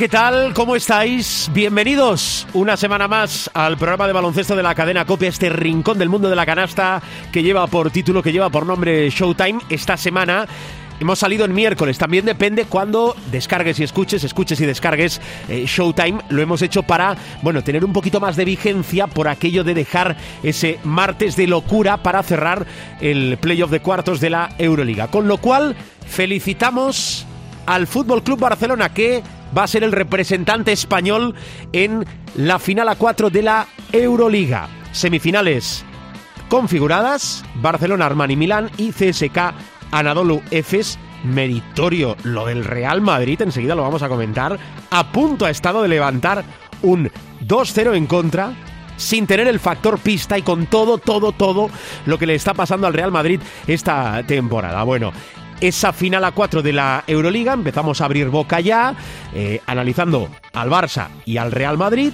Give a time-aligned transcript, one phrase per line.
[0.00, 0.54] ¿Qué tal?
[0.54, 1.50] ¿Cómo estáis?
[1.52, 6.08] Bienvenidos una semana más al programa de baloncesto de la cadena Copia, este rincón del
[6.08, 9.60] mundo de la canasta que lleva por título, que lleva por nombre Showtime.
[9.68, 10.48] Esta semana
[11.00, 16.20] Hemos salido en miércoles, también depende cuando descargues y escuches, escuches y descargues eh, Showtime.
[16.28, 20.16] Lo hemos hecho para, bueno, tener un poquito más de vigencia por aquello de dejar
[20.42, 22.66] ese martes de locura para cerrar
[23.00, 25.08] el playoff de cuartos de la Euroliga.
[25.08, 25.74] Con lo cual,
[26.06, 27.26] felicitamos
[27.70, 29.22] al Fútbol Club Barcelona que
[29.56, 31.36] va a ser el representante español
[31.72, 34.68] en la final a 4 de la Euroliga.
[34.90, 35.84] Semifinales
[36.48, 39.54] configuradas, Barcelona, Armani, Milán y CSK
[39.92, 40.98] Anadolu Efes.
[41.22, 44.58] Meritorio lo del Real Madrid, enseguida lo vamos a comentar.
[44.90, 46.42] A punto ha estado de levantar
[46.82, 47.08] un
[47.46, 48.52] 2-0 en contra,
[48.96, 51.70] sin tener el factor pista y con todo, todo, todo
[52.06, 54.82] lo que le está pasando al Real Madrid esta temporada.
[54.82, 55.12] Bueno,
[55.60, 57.52] esa final a 4 de la Euroliga.
[57.52, 58.94] Empezamos a abrir boca ya,
[59.34, 62.12] eh, analizando al Barça y al Real Madrid.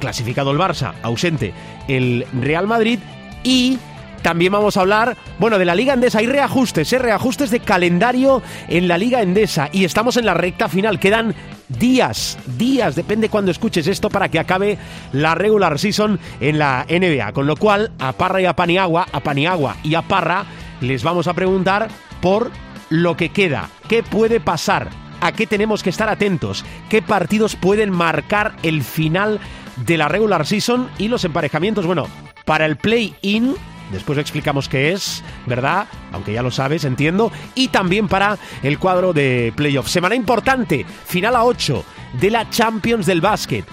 [0.00, 1.52] Clasificado el Barça, ausente
[1.88, 2.98] el Real Madrid.
[3.42, 3.78] Y
[4.22, 6.18] también vamos a hablar, bueno, de la Liga Endesa.
[6.18, 6.98] Hay reajustes, ¿eh?
[6.98, 9.68] reajustes de calendario en la Liga Endesa.
[9.72, 10.98] Y estamos en la recta final.
[10.98, 11.34] Quedan
[11.68, 14.78] días, días, depende cuando escuches esto, para que acabe
[15.12, 17.32] la regular season en la NBA.
[17.32, 20.44] Con lo cual, a Parra y a Paniagua, a Paniagua y a Parra,
[20.80, 21.88] les vamos a preguntar
[22.20, 22.50] por
[22.90, 24.88] lo que queda, qué puede pasar,
[25.20, 29.40] a qué tenemos que estar atentos, qué partidos pueden marcar el final
[29.76, 32.06] de la regular season y los emparejamientos, bueno,
[32.44, 33.54] para el play-in.
[33.92, 35.86] Después explicamos qué es, ¿verdad?
[36.12, 37.32] Aunque ya lo sabes, entiendo.
[37.54, 39.88] Y también para el cuadro de playoff.
[39.88, 41.84] Semana importante, final a 8
[42.20, 43.64] de la Champions del Básquet.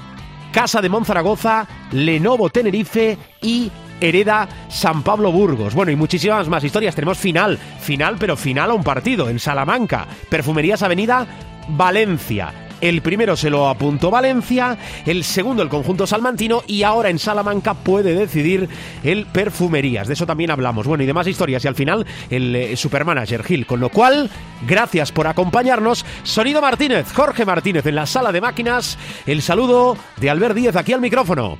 [0.53, 3.69] Casa de Monzaragoza, Lenovo Tenerife y
[4.01, 5.73] hereda San Pablo Burgos.
[5.73, 6.95] Bueno, y muchísimas más historias.
[6.95, 10.07] Tenemos final, final, pero final a un partido en Salamanca.
[10.29, 11.27] Perfumerías Avenida
[11.69, 12.53] Valencia.
[12.81, 17.73] El primero se lo apuntó Valencia, el segundo el conjunto salmantino y ahora en Salamanca
[17.73, 18.67] puede decidir
[19.03, 20.07] el Perfumerías.
[20.07, 20.85] De eso también hablamos.
[20.85, 21.63] Bueno, y demás historias.
[21.63, 23.65] Y al final el eh, Supermanager Gil.
[23.65, 24.29] Con lo cual,
[24.67, 26.05] gracias por acompañarnos.
[26.23, 28.97] Sonido Martínez, Jorge Martínez en la sala de máquinas.
[29.25, 31.57] El saludo de Albert Díez aquí al micrófono.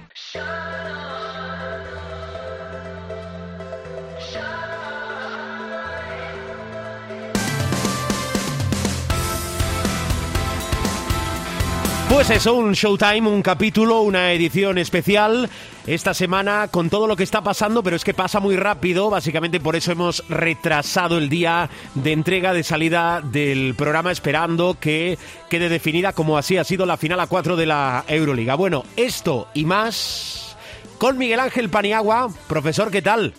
[12.16, 15.50] Pues eso, un Showtime, un capítulo, una edición especial
[15.86, 19.60] esta semana con todo lo que está pasando, pero es que pasa muy rápido, básicamente
[19.60, 25.18] por eso hemos retrasado el día de entrega de salida del programa esperando que
[25.50, 28.56] quede definida como así ha sido la final a 4 de la Euroliga.
[28.56, 30.56] Bueno, esto y más
[30.98, 32.30] con Miguel Ángel Paniagua.
[32.48, 33.34] Profesor, ¿qué tal?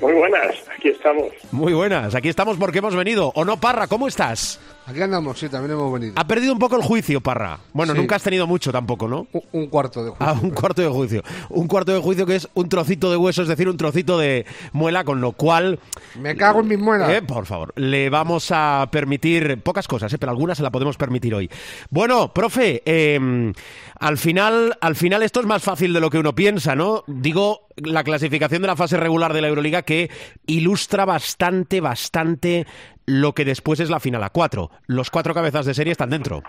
[0.00, 1.32] Muy buenas, aquí estamos.
[1.50, 3.32] Muy buenas, aquí estamos porque hemos venido.
[3.34, 3.88] ¿O no, Parra?
[3.88, 4.60] ¿Cómo estás?
[4.86, 6.12] Aquí andamos, sí, también hemos venido.
[6.16, 7.58] Ha perdido un poco el juicio, Parra.
[7.72, 7.98] Bueno, Sí.
[7.98, 9.26] nunca has tenido mucho tampoco, ¿no?
[9.32, 10.26] Un, un cuarto de juicio.
[10.26, 11.22] Ah, un cuarto de juicio.
[11.48, 14.44] Un cuarto de juicio que es un trocito de hueso, es decir, un trocito de
[14.72, 15.78] muela, con lo cual,
[16.20, 17.08] Me cago en mis muelas.
[17.10, 20.98] eh, por favor, le vamos a permitir pocas cosas, eh, pero algunas se la podemos
[20.98, 21.48] permitir hoy.
[21.88, 23.52] Bueno, profe, eh,
[23.98, 27.04] al final, al final esto es más fácil de lo que uno piensa, ¿no?
[27.06, 30.10] Digo, la clasificación de la fase regular de la Euroliga que
[30.46, 32.66] ilustra bastante, bastante
[33.06, 34.70] lo que después es la final a cuatro.
[34.86, 36.42] Los cuatro cabezas de serie están dentro.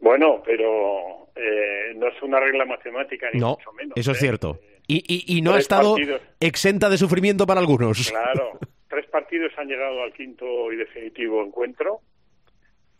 [0.00, 3.92] Bueno, pero eh, no es una regla matemática ni No, mucho menos.
[3.96, 4.20] eso es ¿eh?
[4.20, 4.60] cierto.
[4.86, 6.22] Y, y- y no ha estado partidos.
[6.40, 8.10] exenta de sufrimiento para algunos.
[8.10, 8.58] Claro,
[8.88, 12.00] tres partidos han llegado al quinto y definitivo encuentro,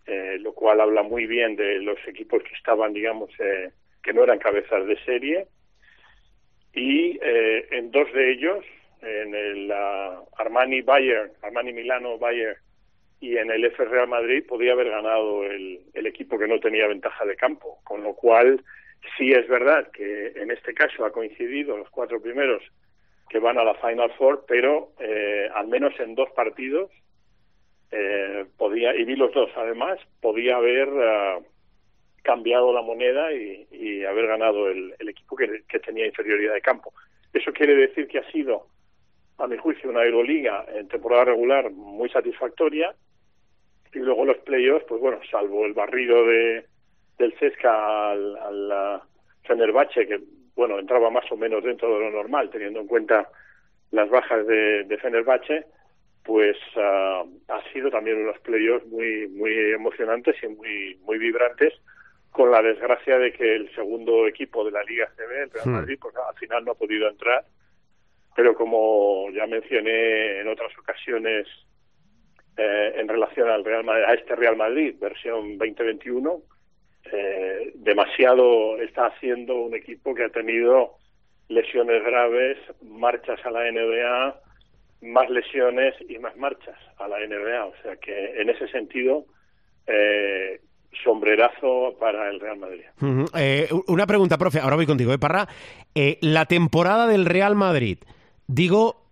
[0.06, 3.70] eh, lo cual habla muy bien de los equipos que estaban, digamos, eh,
[4.02, 5.46] que no eran cabezas de serie.
[6.74, 8.64] Y eh, en dos de ellos,
[9.02, 9.72] en el
[10.36, 12.56] Armani Bayern, Armani Milano Bayern
[13.20, 16.86] y en el F Real Madrid podía haber ganado el, el equipo que no tenía
[16.86, 18.62] ventaja de campo, con lo cual
[19.16, 22.62] sí es verdad que en este caso ha coincidido los cuatro primeros
[23.28, 26.90] que van a la Final Four, pero eh, al menos en dos partidos
[27.90, 31.38] eh, podía, y vi los dos además, podía haber ah,
[32.22, 36.92] cambiado la moneda y, y haber ganado el, el equipo que tenía inferioridad de campo.
[37.32, 38.66] Eso quiere decir que ha sido,
[39.38, 42.94] a mi juicio, una Euroliga en temporada regular muy satisfactoria
[43.92, 46.66] y luego los playoffs, pues bueno, salvo el barrido de
[47.18, 49.02] del Cesca al, al ah,
[49.42, 50.20] Fenerbahce, que
[50.54, 53.28] bueno, entraba más o menos dentro de lo normal, teniendo en cuenta
[53.90, 55.66] las bajas de, de Fenerbahce,
[56.24, 61.74] pues ah, ha sido también unos playoffs muy muy emocionantes y muy muy vibrantes
[62.30, 65.98] con la desgracia de que el segundo equipo de la Liga CB, el Real Madrid,
[66.00, 67.44] pues al final no ha podido entrar.
[68.38, 71.48] Pero como ya mencioné en otras ocasiones
[72.56, 76.42] eh, en relación al Real Madrid, a este Real Madrid, versión 2021,
[77.10, 80.98] eh, demasiado está haciendo un equipo que ha tenido
[81.48, 84.40] lesiones graves, marchas a la NBA,
[85.02, 87.64] más lesiones y más marchas a la NBA.
[87.64, 89.24] O sea que en ese sentido,
[89.88, 90.60] eh,
[91.02, 92.84] sombrerazo para el Real Madrid.
[93.34, 95.48] Eh, una pregunta, profe, ahora voy contigo, ¿eh, Parra?
[95.94, 97.98] Eh, la temporada del Real Madrid,
[98.48, 99.06] digo,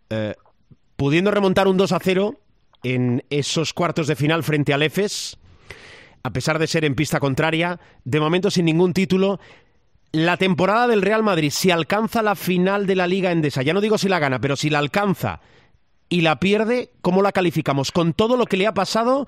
[0.96, 2.34] pudiendo remontar un 2 a 0
[2.82, 5.38] en esos cuartos de final frente al EFES,
[6.22, 9.38] a pesar de ser en pista contraria, de momento sin ningún título.
[10.12, 13.80] La temporada del Real Madrid, si alcanza la final de la Liga Endesa, ya no
[13.80, 15.40] digo si la gana, pero si la alcanza
[16.08, 17.92] y la pierde, ¿cómo la calificamos?
[17.92, 19.26] Con todo lo que le ha pasado,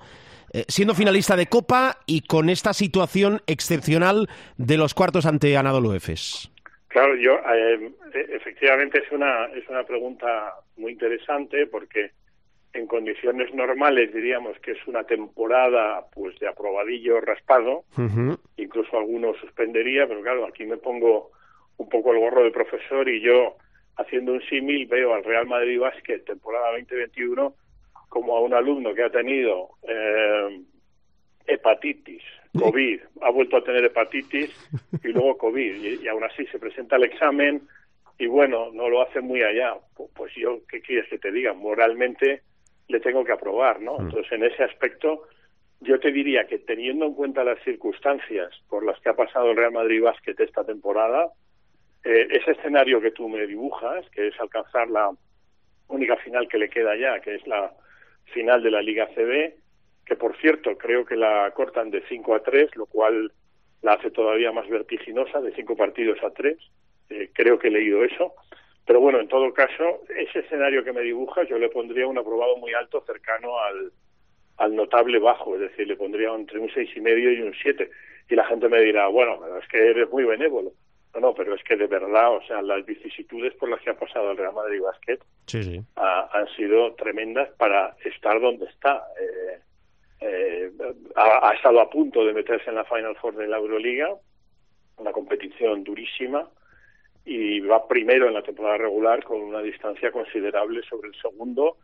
[0.51, 5.93] eh, siendo finalista de Copa y con esta situación excepcional de los cuartos ante Anadolu
[5.93, 6.49] Efes.
[6.89, 12.11] Claro, yo eh, efectivamente es una es una pregunta muy interesante porque
[12.73, 17.83] en condiciones normales diríamos que es una temporada pues de aprobadillo raspado,
[18.57, 21.31] incluso algunos suspendería, pero claro, aquí me pongo
[21.77, 23.55] un poco el gorro de profesor y yo
[23.97, 27.53] haciendo un símil veo al Real Madrid Basket temporada 2021
[28.09, 30.59] como a un alumno que ha tenido eh,
[31.45, 32.23] hepatitis,
[32.57, 34.49] COVID, ha vuelto a tener hepatitis
[35.03, 37.61] y luego COVID, y, y, aún así se presenta el examen
[38.17, 39.75] y bueno, no lo hace muy allá.
[40.13, 41.53] Pues yo, ¿qué quieres que te diga?
[41.53, 42.41] Moralmente
[42.89, 43.97] le tengo que aprobar, ¿no?
[43.99, 45.27] Entonces, en ese aspecto,
[45.79, 49.57] yo te diría que teniendo en cuenta las circunstancias por las que ha pasado el
[49.57, 51.29] Real Madrid Basket esta temporada,
[52.03, 55.11] eh, ese escenario que tú me dibujas, que es alcanzar la
[55.87, 57.71] única final que le queda ya, que es la
[58.33, 59.53] final de la Liga CB,
[60.09, 63.31] que por cierto creo que la cortan de 5 a 3, lo cual
[63.83, 66.57] la hace todavía más vertiginosa, de 5 partidos a 3,
[67.11, 68.33] eh, creo que he leído eso,
[68.87, 72.57] pero bueno, en todo caso, ese escenario que me dibujas yo le pondría un aprobado
[72.57, 73.91] muy alto cercano al,
[74.57, 77.87] al notable bajo, es decir, le pondría entre un seis y medio y un 7.
[78.29, 80.71] Y la gente me dirá, bueno, es que eres muy benévolo.
[81.13, 83.97] No, no, pero es que de verdad, o sea, las vicisitudes por las que ha
[83.97, 85.81] pasado el Real Madrid Basket sí, sí.
[85.95, 89.03] Ha, han sido tremendas para estar donde está.
[89.19, 89.59] Eh,
[90.21, 90.71] eh,
[91.15, 94.09] ha, ha, estado a punto de meterse en la Final Four de la Euroliga,
[94.97, 96.49] una competición durísima,
[97.25, 101.77] y va primero en la temporada regular con una distancia considerable sobre el segundo,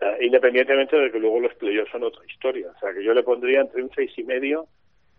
[0.00, 2.70] eh, independientemente de que luego los playoffs son otra historia.
[2.74, 4.66] O sea, que yo le pondría entre un seis y medio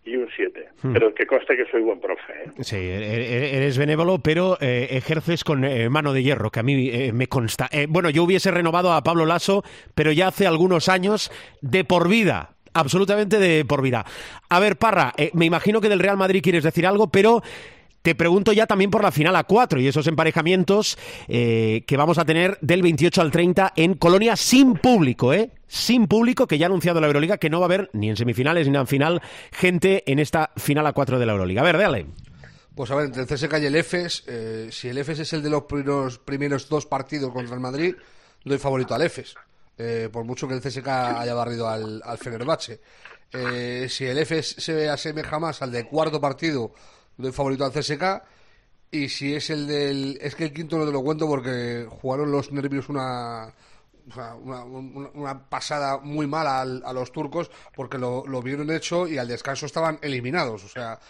[0.04, 0.68] y un 7.
[0.82, 0.92] Hmm.
[0.92, 2.32] Pero que conste que soy buen profe.
[2.32, 2.50] ¿eh?
[2.60, 7.12] Sí, eres benévolo, pero eh, ejerces con eh, mano de hierro, que a mí eh,
[7.12, 7.68] me consta.
[7.88, 9.64] bueno, yo hubiese renovado a Pablo Lasso,
[9.94, 11.30] pero ya hace algunos años,
[11.60, 12.50] de por vida.
[12.76, 14.04] Absolutamente de por vida.
[14.48, 17.40] A ver, Parra, me imagino que del Real Madrid quieres decir algo, pero
[18.04, 22.18] te pregunto ya también por la final a cuatro y esos emparejamientos eh, que vamos
[22.18, 25.52] a tener del 28 al 30 en Colonia sin público, ¿eh?
[25.68, 28.18] Sin público, que ya ha anunciado la Euroliga que no va a haber ni en
[28.18, 29.22] semifinales ni en final
[29.52, 31.62] gente en esta final a cuatro de la Euroliga.
[31.62, 32.06] A ver, dale.
[32.74, 35.42] Pues a ver, entre el CSK y el EFES, eh, si el EFES es el
[35.42, 37.94] de los primeros, primeros dos partidos contra el Madrid,
[38.44, 39.34] doy favorito al EFES.
[39.78, 42.82] Eh, por mucho que el CSK haya barrido al, al Fenerbahce.
[43.32, 46.74] Eh, si el EFES se asemeja más al de cuarto partido
[47.16, 48.22] doy favorito al CSK.
[48.90, 50.18] Y si es el del.
[50.20, 53.52] Es que el quinto no te lo cuento porque jugaron los nervios una.
[54.42, 59.16] Una, una, pasada muy mala al, a los turcos porque lo, lo, vieron hecho y
[59.16, 60.62] al descanso estaban eliminados.
[60.62, 61.00] O sea,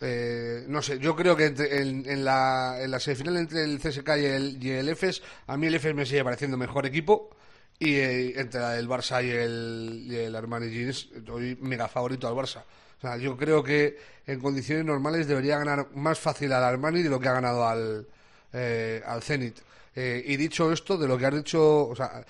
[0.00, 3.78] eh, no sé, yo creo que entre, en, en, la, en la semifinal entre el
[3.80, 7.30] CSK y el, y el EFES, a mí el EFES me sigue pareciendo mejor equipo.
[7.80, 12.34] Y eh, entre el Barça y el, y el Armani Jeans, doy mega favorito al
[12.34, 12.64] Barça.
[12.98, 17.08] O sea, yo creo que en condiciones normales debería ganar más fácil al Armani de
[17.10, 18.06] lo que ha ganado al,
[18.52, 19.58] eh, al Zenit.
[19.94, 22.24] Eh, y dicho esto, de lo que has dicho, o sea,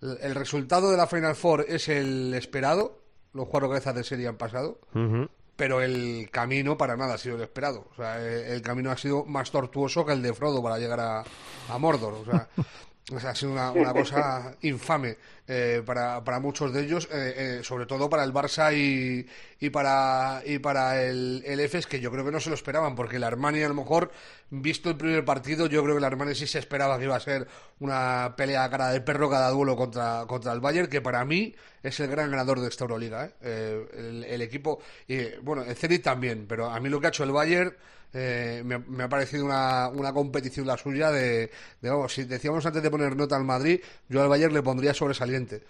[0.00, 3.00] el resultado de la Final Four es el esperado.
[3.32, 4.80] Los cuatro cabezas de serie han pasado.
[4.94, 5.28] Uh -huh.
[5.56, 7.86] Pero el camino para nada ha sido el esperado.
[7.92, 11.24] O sea, el camino ha sido más tortuoso que el de Frodo para llegar a,
[11.68, 12.14] a Mordor.
[12.14, 12.48] O sea,
[13.10, 15.16] o sea, ha sido una, una cosa infame
[15.48, 19.26] eh, para, para, muchos de ellos, eh, eh, sobre todo para el Barça y,
[19.58, 22.94] y para, y para el, el EFES, que yo creo que no se lo esperaban,
[22.94, 24.12] porque el Armani a lo mejor,
[24.50, 27.20] visto el primer partido, yo creo que el Armani sí se esperaba que iba a
[27.20, 27.48] ser
[27.80, 31.56] una pelea a cara de perro cada duelo contra, contra el Bayern, que para mí
[31.82, 33.32] es el gran ganador de esta Euroliga.
[33.40, 37.24] El, el, equipo, y bueno, el Zenit también, pero a mí lo que ha hecho
[37.24, 37.74] el Bayern
[38.14, 41.50] eh, me, ha parecido una, una competición la suya de,
[41.80, 45.62] vamos, si decíamos antes de poner nota al Madrid, yo al Bayern le pondría sobresaliente.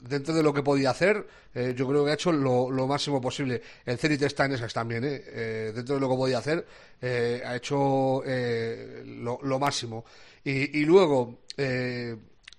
[0.00, 3.62] Dentro de lo que podía hacer, eh, yo creo que ha hecho lo, máximo posible.
[3.84, 5.72] El Zenit está en esas también, ¿eh?
[5.74, 6.66] dentro de lo que podía hacer,
[7.02, 10.04] ha hecho lo, máximo.
[10.42, 11.40] Y, y luego,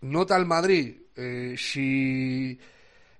[0.01, 0.95] nota al Madrid,
[1.57, 2.57] si...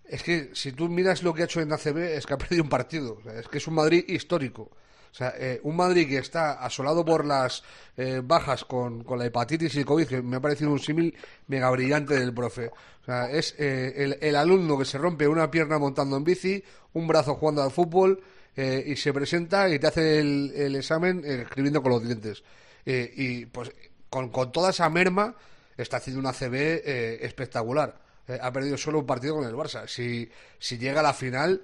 [0.07, 2.63] Es que si tú miras lo que ha hecho en ACB, es que ha perdido
[2.63, 3.17] un partido.
[3.37, 4.71] es que es un Madrid histórico.
[5.17, 7.63] O sea, eh, un Madrid que está asolado por las
[7.97, 11.71] eh, bajas con, la hepatitis y el COVID, que me ha parecido un símil mega
[11.71, 12.67] brillante del profe.
[12.67, 17.07] O sea, es eh, el, alumno que se rompe una pierna montando en bici, un
[17.07, 18.21] brazo jugando al fútbol
[18.55, 22.43] y se presenta y te hace el, examen escribiendo con los dientes.
[22.85, 23.71] y pues
[24.09, 25.35] con, toda esa merma
[25.75, 26.83] está haciendo una CB
[27.21, 27.99] espectacular.
[28.39, 29.87] ha perdido solo un partido con el Barça.
[29.87, 31.61] Si, si llega a la final,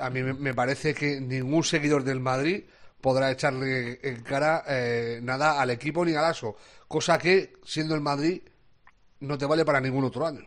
[0.00, 2.64] a mí me parece que ningún seguidor del Madrid
[3.00, 8.00] podrá echarle en cara eh, nada al equipo ni al ASO, cosa que, siendo el
[8.00, 8.42] Madrid,
[9.20, 10.46] no te vale para ningún otro año.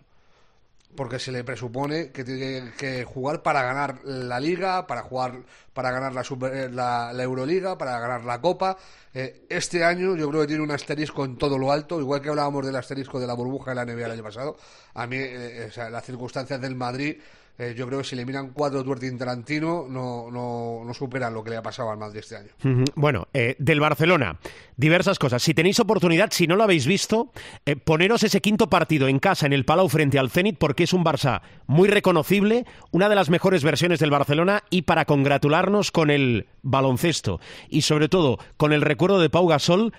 [0.96, 5.40] Porque se le presupone que tiene que jugar para ganar la Liga, para jugar
[5.72, 8.76] para ganar la, super, la, Euroliga, para ganar la Copa.
[9.14, 12.28] Eh, este año yo creo que tiene un asterisco en todo lo alto, igual que
[12.28, 14.58] hablábamos del asterisco de la burbuja de la NBA el año pasado.
[14.96, 17.16] A mí, eh, las circunstancias del Madrid
[17.58, 21.44] eh, yo creo que si le miran cuatro Tuertin Tarantino, no, no, no superan lo
[21.44, 22.50] que le ha pasado al Madrid este año.
[22.96, 24.40] Bueno, eh, del Barcelona,
[24.78, 25.44] diversas cosas.
[25.44, 27.32] Si tenéis oportunidad, si no lo habéis visto,
[27.66, 30.94] eh, poneros ese quinto partido en casa, en el Palau frente al Zenit, porque es
[30.94, 36.10] un Barça muy reconocible, una de las mejores versiones del Barcelona y para congratularnos con
[36.10, 37.40] el baloncesto
[37.70, 39.94] y sobre todo con el recuerdo de Pau Gasol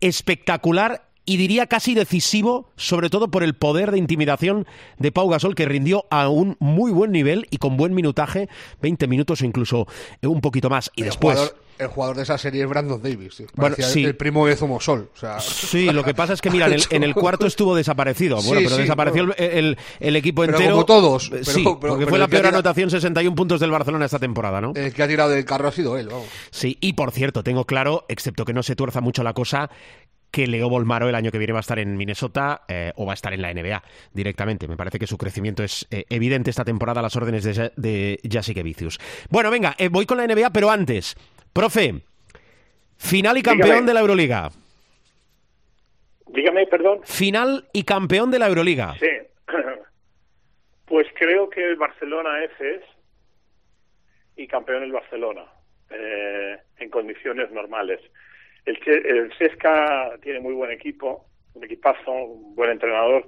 [0.00, 4.66] espectacular y diría casi decisivo, sobre todo por el poder de intimidación
[4.96, 8.48] de Pau Gasol, que rindió a un muy buen nivel y con buen minutaje,
[8.80, 9.86] 20 minutos o incluso
[10.22, 10.90] un poquito más.
[10.96, 11.52] Y después.
[11.76, 13.42] el jugador de esa serie es Brandon Davis.
[13.54, 14.06] Bueno, sí.
[14.06, 15.10] El primo de Zomosol.
[15.38, 18.40] Sí, lo que pasa es que, mira, en el, cuarto estuvo desaparecido.
[18.40, 20.70] Bueno, pero desapareció el, el, equipo entero.
[20.70, 21.30] Como todos.
[21.42, 24.72] sí, porque fue la peor anotación, 61 puntos del Barcelona esta temporada, ¿no?
[24.74, 26.26] El que ha tirado del carro ha sido él, vamos.
[26.50, 29.68] Sí, y por cierto, tengo claro, excepto que no se tuerza mucho la cosa,
[30.30, 33.12] que Leo Bolmaro el año que viene va a estar en Minnesota eh, o va
[33.12, 33.82] a estar en la NBA
[34.12, 34.68] directamente.
[34.68, 38.18] Me parece que su crecimiento es eh, evidente esta temporada a las órdenes de, de
[38.28, 38.98] Jessica Vicius.
[39.30, 41.16] Bueno, venga, eh, voy con la NBA, pero antes,
[41.52, 41.94] profe,
[42.96, 44.50] final y campeón de la Euroliga.
[46.26, 47.00] Dígame, perdón.
[47.04, 48.94] Final y campeón de la Euroliga.
[48.98, 49.06] Sí.
[50.84, 52.82] Pues creo que el Barcelona es
[54.36, 55.44] y campeón el Barcelona
[55.90, 58.00] en condiciones normales.
[58.68, 63.26] El, el Sesca tiene muy buen equipo, un equipazo, un buen entrenador,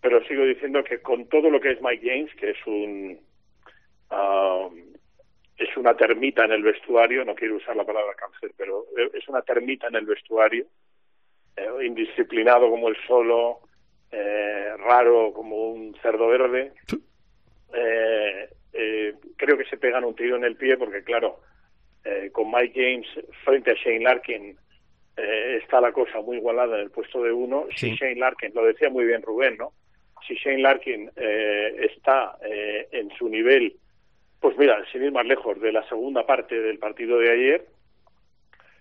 [0.00, 3.20] pero sigo diciendo que con todo lo que es Mike James, que es un
[4.10, 4.92] um,
[5.56, 8.84] es una termita en el vestuario, no quiero usar la palabra cáncer, pero
[9.14, 10.66] es una termita en el vestuario,
[11.56, 13.60] eh, indisciplinado como el solo,
[14.10, 16.72] eh, raro como un cerdo verde.
[17.74, 21.40] Eh, creo que se pegan un tiro en el pie porque, claro,
[22.04, 23.06] eh, con Mike James
[23.44, 24.56] frente a Shane Larkin
[25.16, 27.66] eh, está la cosa muy igualada en el puesto de uno.
[27.76, 29.72] Si Shane Larkin, lo decía muy bien Rubén, ¿no?
[30.26, 33.76] Si Shane Larkin eh, está eh, en su nivel,
[34.40, 37.66] pues mira, sin ir más lejos, de la segunda parte del partido de ayer,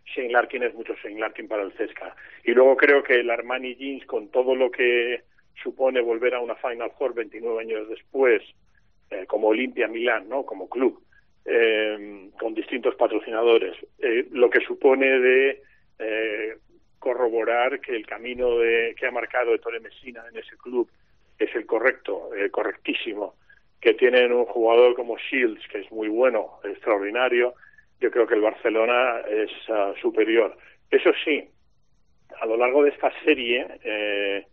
[0.06, 2.16] Shane Larkin es mucho Shane Larkin para el Cesca.
[2.46, 5.24] Y luego creo que el Armani Jeans, con todo lo que
[5.62, 8.42] supone volver a una Final Four 29 años después,
[9.28, 10.46] como Olimpia Milán, ¿no?
[10.46, 11.04] Como club,
[12.40, 13.76] con distintos patrocinadores,
[14.32, 15.62] lo que supone de
[16.02, 16.58] eh,
[17.00, 20.90] corroborar que el camino de, que ha marcado Ettore Messina en ese club
[21.38, 23.36] es el correcto, el correctísimo,
[23.80, 27.56] que tienen un jugador como Shields, que es muy bueno, extraordinario,
[28.00, 30.56] yo creo que el Barcelona es ah, superior.
[30.90, 31.44] Eso sí,
[32.40, 34.46] a lo largo de esta serie eh,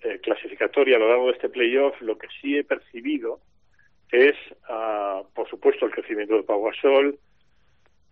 [0.00, 3.40] eh, clasificatoria, a lo largo de este playoff, lo que sí he percibido
[4.10, 4.36] es,
[4.68, 7.18] ah, por supuesto, el crecimiento de Pau Gasol,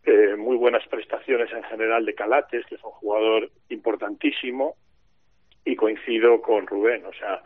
[0.04, 4.76] eh, muy buenas prestaciones en general de Calates, que es un jugador importantísimo,
[5.64, 7.40] y coincido con Rubén, o sea,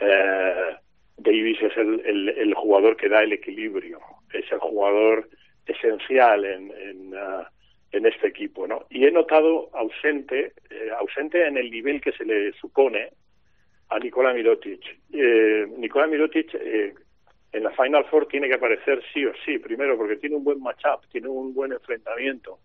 [0.00, 0.76] eh,
[1.18, 4.00] Davis es el, el, jugador que da el equilibrio,
[4.32, 5.28] es el jugador
[5.66, 7.44] esencial en, en, uh,
[7.92, 8.86] en este equipo, ¿no?
[8.90, 13.10] Y he notado ausente, eh, ausente en el nivel que se le supone
[13.88, 14.82] a Nikola Mirotic.
[15.12, 16.94] Eh, Nikola Mirotic eh,
[17.52, 20.60] en la Final Four tiene que aparecer sí o sí, primero porque tiene un buen
[20.60, 22.58] matchup, tiene un buen enfrentamiento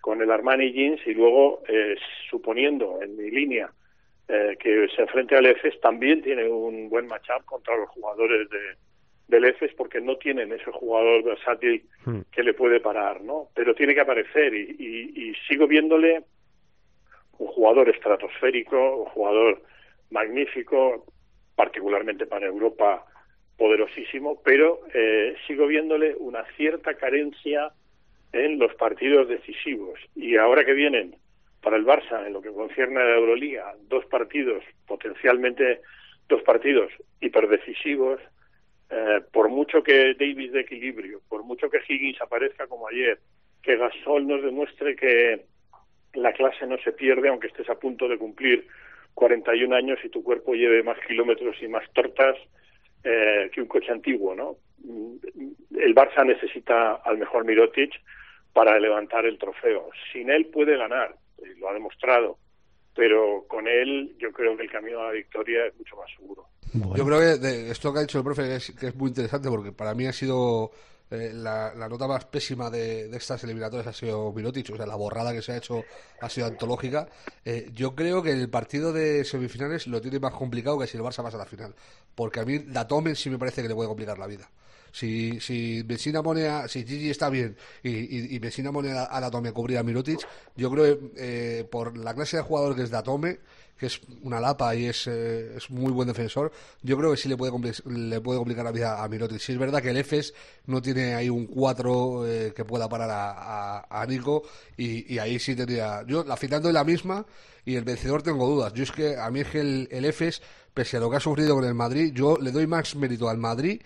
[0.00, 1.96] con el Armani Jeans y luego, eh,
[2.30, 3.70] suponiendo en mi línea
[4.28, 8.58] eh, que se enfrente al EFES, también tiene un buen matchup contra los jugadores de,
[9.28, 12.20] del EFES porque no tienen ese jugador versátil Hmm.
[12.30, 13.48] que le puede parar, ¿no?
[13.54, 16.22] Pero tiene que aparecer y, y- y sigo viéndole
[17.38, 19.62] un jugador estratosférico, un jugador
[20.10, 21.04] magnífico,
[21.56, 23.04] particularmente para Europa
[23.56, 27.72] poderosísimo, pero eh, sigo viéndole una cierta carencia
[28.32, 29.98] en los partidos decisivos.
[30.14, 31.16] Y ahora que vienen
[31.62, 35.80] para el Barça, en lo que concierne a la Euroliga, dos partidos, potencialmente
[36.28, 38.20] dos partidos hiperdecisivos,
[38.90, 43.18] eh, por mucho que Davis de equilibrio, por mucho que Higgins aparezca como ayer,
[43.62, 45.44] que Gasol nos demuestre que
[46.14, 48.66] la clase no se pierde aunque estés a punto de cumplir
[49.14, 52.36] 41 años y tu cuerpo lleve más kilómetros y más tortas
[53.08, 54.56] eh, que un coche antiguo, ¿no?
[55.78, 57.92] El Barça necesita al mejor Mirotic
[58.52, 59.90] para levantar el trofeo.
[60.12, 62.38] Sin él puede ganar, y lo ha demostrado,
[62.94, 66.46] pero con él yo creo que el camino a la victoria es mucho más seguro.
[66.72, 66.96] Bueno.
[66.96, 69.48] Yo creo que de- esto que ha dicho el profe es, que es muy interesante
[69.48, 70.70] porque para mí ha sido
[71.10, 74.96] eh, la, la nota más pésima de, estas eliminatorias ha sido Mirotic, o sea, la
[74.96, 75.84] borrada que se ha hecho
[76.20, 77.08] ha sido antológica.
[77.44, 81.02] Eh, yo creo que el partido de semifinales lo tiene más complicado que si el
[81.02, 81.74] Barça pasa a la final,
[82.14, 84.50] porque a mí Datomen sí me parece que le puede complicar la vida.
[84.92, 89.20] Si, si Messina pone si Gigi está bien y, y, y Messina pone a, a
[89.20, 92.82] Datome a cubrir a Mirotic, yo creo que eh, por la clase de jugador que
[92.82, 93.40] es Datome,
[93.78, 96.52] que es una lapa y es, eh, es muy buen defensor,
[96.82, 97.52] yo creo que sí le puede,
[97.86, 99.38] le puede complicar la vida a Mirotic.
[99.38, 100.34] Sí es verdad que el EFES
[100.66, 104.42] no tiene ahí un 4 eh, que pueda parar a, a, a Nico
[104.76, 106.04] y, y ahí sí tendría...
[106.06, 107.26] Yo la final doy la misma
[107.64, 108.72] y el vencedor tengo dudas.
[108.72, 110.40] Yo es que a mí es que el, el EFES,
[110.72, 113.38] pese a lo que ha sufrido con el Madrid, yo le doy más mérito al
[113.38, 113.82] Madrid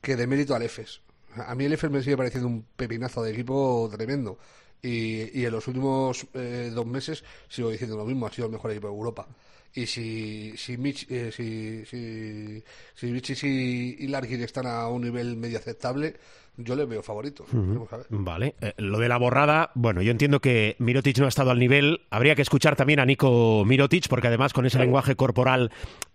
[0.00, 1.00] que de mérito al EFES.
[1.34, 4.38] A mí el EFES me sigue pareciendo un pepinazo de equipo tremendo.
[4.82, 8.52] Y, y en los últimos eh, dos meses sigo diciendo lo mismo, ha sido el
[8.52, 9.28] mejor equipo de Europa.
[9.74, 12.62] Y si, si, Mitch, eh, si, si,
[12.94, 16.16] si Michis y, y Larkin están a un nivel medio aceptable,
[16.56, 17.46] yo les veo favoritos.
[17.50, 18.06] Veremos a ver.
[18.10, 21.58] Vale, Eh, lo de la borrada, bueno, yo entiendo que Mirotic no ha estado al
[21.58, 22.02] nivel.
[22.10, 25.70] Habría que escuchar también a Nico Mirotic, porque además con ese lenguaje corporal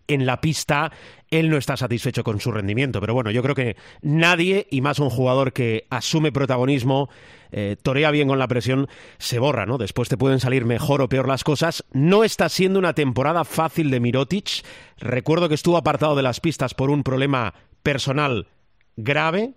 [0.08, 0.92] en la pista,
[1.32, 3.02] él no está satisfecho con su rendimiento.
[3.02, 7.10] Pero bueno, yo creo que nadie, y más un jugador que asume protagonismo,
[7.52, 9.78] eh, torea bien con la presión, se borra, ¿no?
[9.78, 11.84] Después te pueden salir mejor o peor las cosas.
[11.92, 14.64] No está siendo una temporada fácil de Mirotic.
[14.98, 18.48] Recuerdo que estuvo apartado de las pistas por un problema personal
[18.96, 19.54] grave.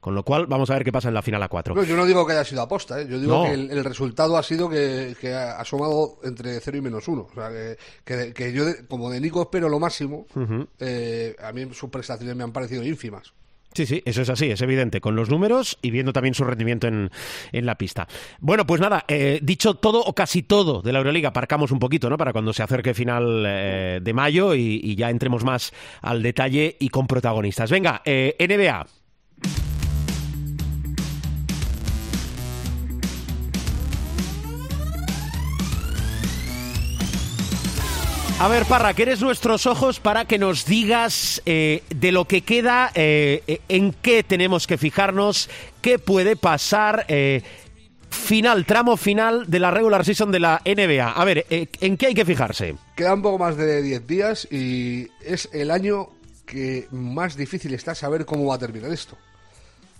[0.00, 1.74] Con lo cual, vamos a ver qué pasa en la final a 4.
[1.74, 3.06] No, yo no digo que haya sido aposta, ¿eh?
[3.08, 3.44] yo digo No.
[3.44, 7.22] que el, el resultado ha sido que, que ha sumado entre 0 y menos 1.
[7.22, 10.26] O sea, que, que- que yo, de- como de Nico, espero lo máximo.
[10.78, 13.32] eh, a mí sus prestaciones me han parecido ínfimas.
[13.74, 16.86] Sí, sí, eso es así, es evidente, con los números y viendo también su rendimiento
[16.86, 17.10] en,
[17.50, 18.06] en la pista.
[18.38, 22.08] Bueno, pues nada, eh, dicho todo o casi todo de la Euroliga, aparcamos un poquito,
[22.08, 22.16] ¿no?
[22.16, 26.76] Para cuando se acerque final eh, de mayo y, y ya entremos más al detalle
[26.78, 27.68] y con protagonistas.
[27.68, 29.03] Venga, eh, NBA.
[38.40, 42.42] A ver, Parra, que eres nuestros ojos para que nos digas eh, de lo que
[42.42, 45.48] queda, eh, eh, en qué tenemos que fijarnos,
[45.80, 47.06] qué puede pasar.
[48.10, 51.12] final, tramo final de la regular season de la NBA.
[51.12, 52.74] A ver, ¿en qué hay que fijarse?
[52.96, 56.08] Queda un poco más de 10 días y es el año
[56.44, 59.16] que más difícil está saber cómo va a terminar esto.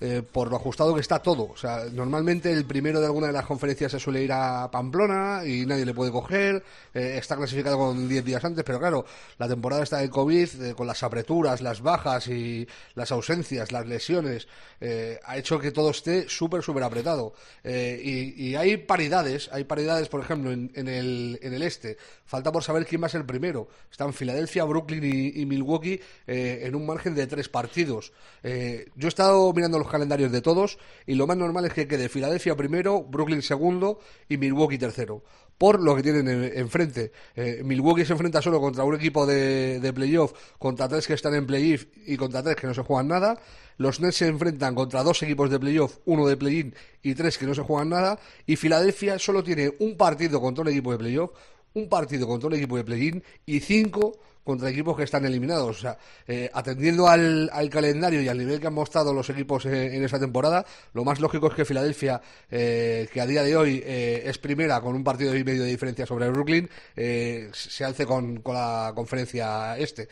[0.01, 1.45] Eh, por lo ajustado que está todo.
[1.45, 5.43] O sea, normalmente el primero de alguna de las conferencias se suele ir a Pamplona
[5.47, 6.65] y nadie le puede coger.
[6.93, 9.05] eh, está clasificado con 10 días antes, pero claro,
[9.39, 13.87] la temporada está de COVID, eh, con las apreturas, las bajas y las ausencias, las
[13.87, 14.49] lesiones,
[14.81, 17.33] eh, ha hecho que todo esté súper, súper apretado.
[17.65, 21.97] Y, hay paridades, hay paridades, por ejemplo, en, el, en el este.
[22.25, 23.69] Falta por saber quién va a ser el primero.
[23.91, 28.13] Están Filadelfia, Brooklyn y, y Milwaukee en un margen de tres partidos.
[28.43, 32.09] Yo he estado mirando los calendarios de todos y lo más normal es que quede
[32.09, 35.23] Filadelfia primero, Brooklyn segundo y Milwaukee tercero.
[35.57, 37.13] Por lo que tienen en- enfrente.
[37.37, 41.35] Eh, Milwaukee se enfrenta solo contra un equipo de, de playoff, contra tres que están
[41.35, 43.39] en playoff y contra tres que no se juegan nada.
[43.77, 47.47] Los Nets se enfrentan contra dos equipos de playoff, uno de play-in y tres que
[47.47, 48.19] no se juegan nada.
[48.47, 51.31] Y Filadelfia solo tiene un partido contra un equipo de playoff,
[51.75, 55.79] un partido contra un equipo de play-in y cinco contra equipos que están eliminados.
[55.79, 59.65] O sea, eh, atendiendo al, al calendario y al nivel que han mostrado los equipos
[59.67, 63.57] en, en esta temporada, lo más lógico es que Filadelfia, eh, que a día de
[63.57, 68.07] hoy eh, es primera con un partido y medio de diferencia sobre Brooklyn, se alce
[68.07, 70.09] con, con la conferencia este.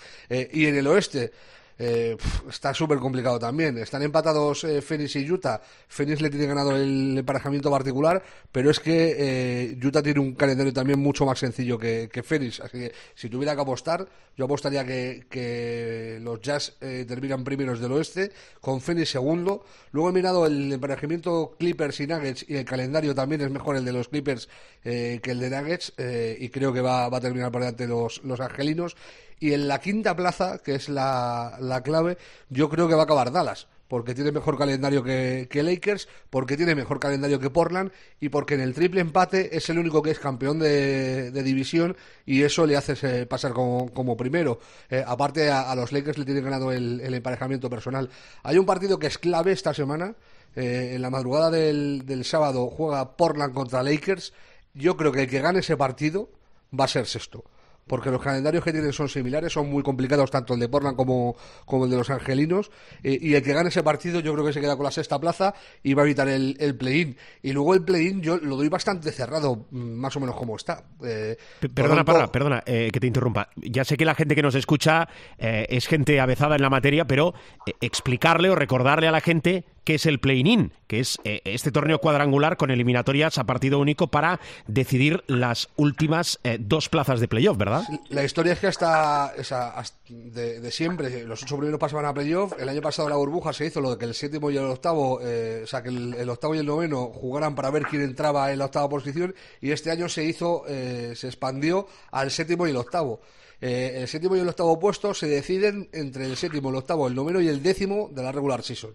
[0.53, 1.31] Y en el oeste,
[1.79, 2.17] eh,
[2.49, 3.79] está súper complicado también.
[3.79, 5.61] Están empatados eh, Phoenix y Utah.
[5.89, 10.73] Phoenix le tiene ganado el emparejamiento particular, pero es que eh, Utah tiene un calendario
[10.73, 12.61] también mucho más sencillo que, que Phoenix.
[12.61, 14.07] Así que si tuviera que apostar,
[14.37, 19.65] yo apostaría que, los Jazz eh, terminan primeros del oeste, con Phoenix segundo.
[19.93, 23.85] Luego he mirado el emparejamiento Clippers y Nuggets y el calendario también es mejor el
[23.85, 24.49] de los Clippers
[24.83, 25.93] que el de Nuggets
[26.39, 28.97] y creo que va, va a terminar por delante los, los angelinos.
[29.43, 32.17] Y en la quinta plaza, que es la, la clave,
[32.49, 36.57] yo creo que va a acabar Dallas porque tiene mejor calendario que, que, Lakers, porque
[36.57, 40.13] tiene mejor calendario que Portland y porque en el triple empate es el único que
[40.13, 44.61] es campeón de, división y eso le hace pasar como, como primero.
[44.89, 48.11] Eh, aparte a, los Lakers le tiene ganado el, el, emparejamiento personal.
[48.45, 50.15] Hay un partido que es clave esta semana.
[50.55, 54.33] Eh, en la madrugada del, del sábado juega Portland contra Lakers.
[54.73, 56.31] Yo creo que el que gane ese partido
[56.73, 57.43] va a ser sexto
[57.87, 61.37] porque los calendarios que tienen son similares, son muy complicados tanto el de Portland como,
[61.65, 62.71] como el de los angelinos,
[63.03, 65.19] eh, y el que gane ese partido yo creo que se queda con la sexta
[65.19, 67.17] plaza y va a evitar el, el play-in.
[67.43, 70.85] Y luego el play-in yo lo doy bastante cerrado, más o menos como está.
[71.05, 71.37] Eh,
[71.75, 72.33] perdona, tanto...
[72.33, 73.49] perdona, eh, que te interrumpa.
[73.57, 77.07] Ya sé que la gente que nos escucha eh, es gente avezada en la materia,
[77.07, 77.35] pero
[77.81, 81.99] explicarle o recordarle a la gente que es el play-in, que es eh, este torneo
[81.99, 87.57] cuadrangular con eliminatorias a partido único para decidir las últimas eh, dos plazas de playoff,
[87.57, 87.83] ¿verdad?
[88.11, 92.53] La historia es que hasta, esa, de, siempre, los ocho primeros pasaban a playoff.
[92.59, 95.21] El año pasado la burbuja se hizo lo de que el séptimo y el octavo,
[95.23, 98.59] eh, o sea, que el, octavo y el noveno jugaran para ver quién entraba en
[98.59, 99.35] la octava posición.
[99.61, 103.21] Y este año se hizo, se expandió al séptimo y el octavo.
[103.61, 107.41] El séptimo y el octavo puesto se deciden entre el séptimo, el octavo, el noveno
[107.41, 108.93] y el décimo de la regular season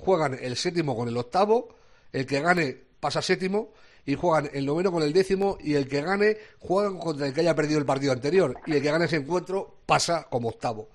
[0.00, 1.68] juegan el séptimo con el octavo,
[2.12, 3.72] el que gane pasa séptimo
[4.04, 7.40] y juegan el noveno con el décimo y el que gane juegan contra el que
[7.40, 10.88] haya perdido el partido anterior y el que gane ese encuentro pasa como octavo.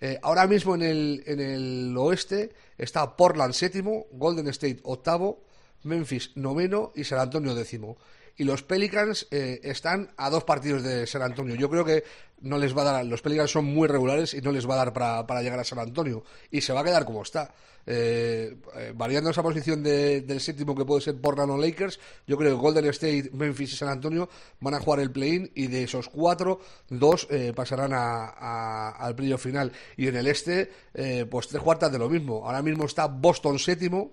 [0.00, 5.42] Eh, ahora mismo en el, en el oeste está Portland séptimo, Golden State octavo,
[5.82, 7.96] Memphis noveno y San Antonio décimo.
[8.36, 11.56] Y los Pelicans eh, están a dos partidos de San Antonio.
[11.56, 12.04] Yo creo que
[12.40, 13.04] no les va a dar.
[13.04, 15.64] Los Pelicans son muy regulares y no les va a dar para, para llegar a
[15.64, 16.22] San Antonio.
[16.52, 17.52] Y se va a quedar como está.
[17.90, 22.36] Eh, eh, variando esa posición de, del séptimo que puede ser Portland o Lakers, yo
[22.36, 24.28] creo que Golden State, Memphis y San Antonio
[24.60, 29.14] van a jugar el play-in y de esos cuatro, dos eh, pasarán a, a, al
[29.14, 29.72] playoff final.
[29.96, 32.44] Y en el este, eh, pues tres cuartas de lo mismo.
[32.44, 34.10] Ahora mismo está Boston séptimo,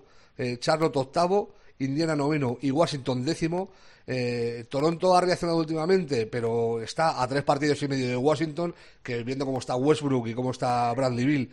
[0.58, 3.70] Charlotte octavo, Indiana noveno y Washington décimo.
[4.06, 9.22] Eh, Toronto ha reaccionado últimamente, pero está a tres partidos y medio de Washington, que
[9.24, 11.50] viendo cómo está Westbrook y cómo está Bradley Bill,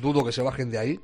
[0.00, 1.00] dudo que se bajen de ahí.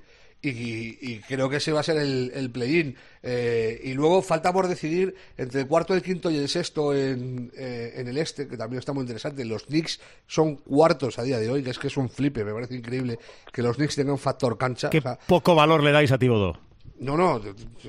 [0.49, 2.97] Y, y, creo que ese va a ser el, el play-in.
[3.23, 7.51] Eh, y luego falta por decidir entre el cuarto, el quinto y el sexto en,
[7.57, 9.45] eh, en, el este, que también está muy interesante.
[9.45, 12.53] Los Knicks son cuartos a día de hoy, que es que es un flipe, me
[12.53, 13.19] parece increíble
[13.53, 14.91] que los Knicks tengan factor cancha.
[14.91, 16.59] Qué o sea, poco valor le dais a Tibodó.
[16.99, 17.41] No, no,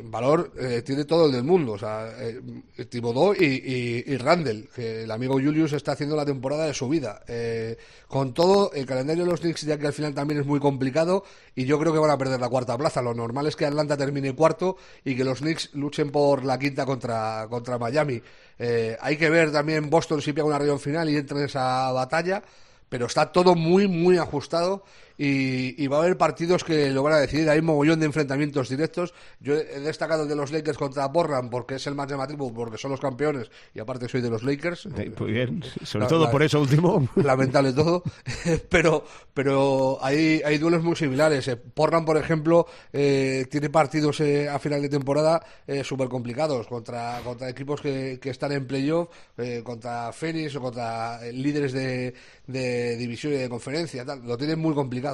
[0.04, 1.74] valor eh, tiene todo el del mundo.
[1.74, 2.42] O sea, eh,
[2.90, 6.90] Tibodó y, y, y, Randall, que el amigo Julius está haciendo la temporada de su
[6.90, 7.22] vida.
[7.28, 10.60] Eh, con todo, el calendario de los Knicks ya que al final también es muy
[10.60, 11.24] complicado
[11.56, 13.02] y yo creo que van a perder la cuarta plaza.
[13.02, 16.86] Lo normal es que Atlanta termine cuarto y que los Knicks luchen por la quinta
[16.86, 18.22] contra, contra Miami.
[18.60, 21.92] Eh, hay que ver también Boston si pega una reunión final y entra en esa
[21.92, 22.44] batalla
[22.90, 24.84] pero está todo muy, muy ajustado
[25.18, 27.50] y, y, va a haber partidos que lo van a decidir.
[27.50, 29.14] Hay un mogollón de enfrentamientos directos.
[29.40, 32.78] Yo he destacado el de los Lakers contra Portland porque es el más llamativo, porque
[32.78, 34.88] son los campeones y aparte soy de los Lakers.
[35.20, 37.08] Muy bien, sobre la, todo la, por eso último.
[37.16, 38.04] Lamentable todo.
[38.70, 39.04] pero
[39.34, 41.48] pero hay, hay duelos muy similares.
[41.48, 46.68] Eh, Portland, por ejemplo, eh, tiene partidos eh, a final de temporada eh, súper complicados
[46.68, 52.14] contra, contra equipos que, que están en playoff, eh, contra Phoenix o contra líderes de,
[52.46, 54.06] de división y de conferencia.
[54.06, 54.26] Tal.
[54.26, 55.07] Lo tienen muy complicado.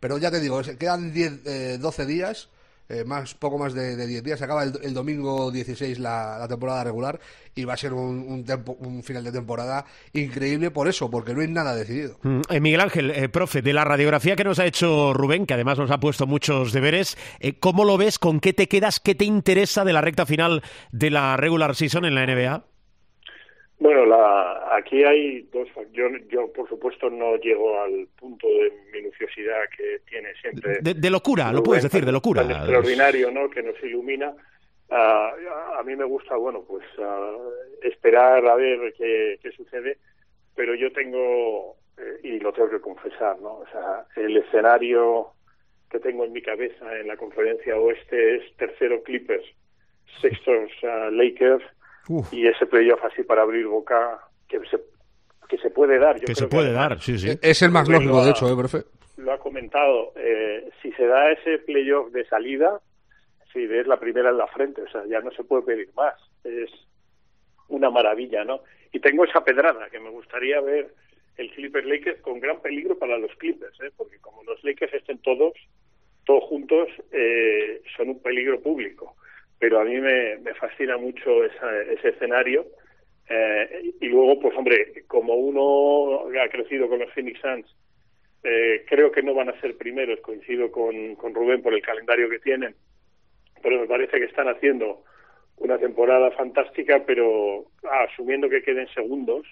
[0.00, 2.48] Pero ya te digo, quedan 10, eh, 12 días,
[2.88, 4.38] eh, más, poco más de, de 10 días.
[4.38, 7.18] Se acaba el, domingo 16 la, temporada regular
[7.54, 11.34] y va a ser un, un, tempo, un, final de temporada increíble por eso, porque
[11.34, 12.18] no hay nada decidido.
[12.22, 15.54] Mm, eh, Miguel Ángel, eh, profe, de la radiografía que nos ha hecho Rubén, que
[15.54, 18.18] además nos ha puesto muchos deberes, eh, ¿cómo lo ves?
[18.18, 19.00] ¿Con qué te quedas?
[19.00, 22.64] ¿Qué te interesa de la recta final de la regular season en la NBA?
[23.78, 25.68] Bueno, la, aquí hay dos.
[25.92, 30.78] Yo, yo, por supuesto, no llego al punto de minuciosidad que tiene siempre.
[30.80, 32.42] De, de locura, lo puedes decir, de locura.
[32.42, 33.50] Tan extraordinario, ¿no?
[33.50, 34.34] Que nos ilumina.
[34.88, 37.50] Uh, a mí me gusta, bueno, pues uh,
[37.82, 39.98] esperar a ver qué, qué sucede,
[40.54, 43.58] pero yo tengo, eh, y lo tengo que confesar, ¿no?
[43.58, 45.32] O sea, el escenario
[45.90, 49.44] que tengo en mi cabeza en la conferencia oeste es tercero Clippers,
[50.20, 51.64] sextos uh, Lakers
[52.08, 52.32] Uf.
[52.32, 54.78] y ese playoff así para abrir boca que se,
[55.48, 56.18] que se puede dar.
[56.18, 57.38] Yo que se puede que dar, sí, sí.
[57.42, 58.84] Es el más lógico, de hecho, ¿eh, profe?
[59.16, 62.80] Lo ha, comentado, eh, si se da ese playoff de salida,
[63.52, 66.14] si ves la primera en la frente, o sea, ya no se puede pedir más.
[66.44, 66.70] Es
[67.68, 68.60] una maravilla, ¿no?
[68.92, 70.94] Y tengo esa pedrada que me gustaría ver
[71.36, 73.90] el Clippers Lakers con gran peligro para los Clippers, ¿eh?
[73.96, 75.52] porque como los Lakers estén todos,
[76.24, 79.15] todos juntos, eh, son un peligro público.
[79.58, 82.66] Pero a mí me, me fascina mucho ese escenario.
[83.28, 87.66] Eh, y luego, pues hombre, como uno ha crecido con los Phoenix Suns,
[88.44, 92.30] eh, creo que no van a ser primeros, coincido con, con Rubén por el calendario
[92.30, 92.76] que tienen,
[93.60, 95.02] pero me parece que están haciendo
[95.56, 99.46] una temporada fantástica, pero ah, asumiendo que queden segundos,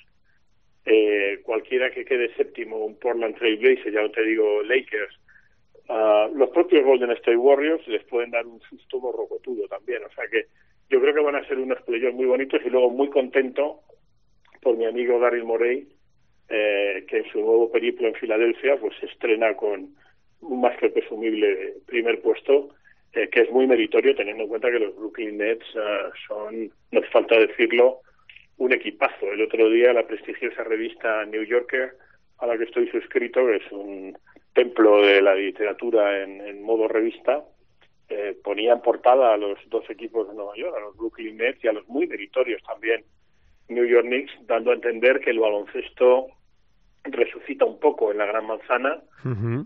[0.87, 5.19] eh, cualquiera que quede séptimo, un Portland Trail Blazers, ya no te digo Lakers,
[5.88, 10.25] uh, los propios Golden State Warriors les pueden dar un susto morrocotudo también, o sea
[10.29, 10.47] que
[10.90, 13.81] yo creo que van a ser unos playoffs muy bonitos y luego muy contento
[14.61, 15.88] por mi amigo Daryl Morey,
[16.49, 19.94] eh, que en su nuevo periplo en Filadelfia pues se estrena con
[20.40, 22.70] un más que presumible primer puesto
[23.14, 26.99] eh, que es muy meritorio teniendo en cuenta que los Brooklyn Nets uh, son, no
[26.99, 28.01] hace falta decirlo,
[28.57, 29.33] un equipazo.
[29.33, 31.92] El otro día la prestigiosa revista New Yorker,
[32.38, 34.18] a la que estoy suscrito, que es un
[34.55, 37.45] templo de la literatura en, en modo revista,
[38.09, 41.64] eh, ponía en portada a los dos equipos de Nueva York, a los Brooklyn Nets
[41.64, 43.05] y a los muy meritorios también
[43.69, 46.29] New York Knicks, dando a entender que el baloncesto
[47.05, 49.03] resucita un poco en la Gran Manzana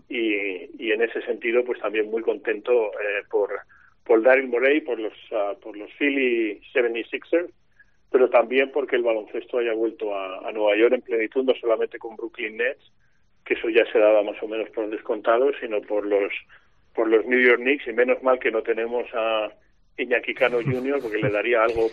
[0.07, 3.51] y, y, en ese sentido pues también muy contento eh, por
[4.05, 7.49] por Daryl Morey por los uh, por los Philly 76ers
[8.11, 11.97] pero también porque el baloncesto haya vuelto a, a, Nueva York en plenitud no solamente
[11.97, 12.91] con Brooklyn Nets
[13.49, 16.31] que eso ya se daba más o menos por descontado sino por los
[16.93, 19.49] por los New York Knicks y menos mal que no tenemos a
[20.03, 20.99] Iñaki Cano Jr.
[21.01, 21.89] porque le daría algo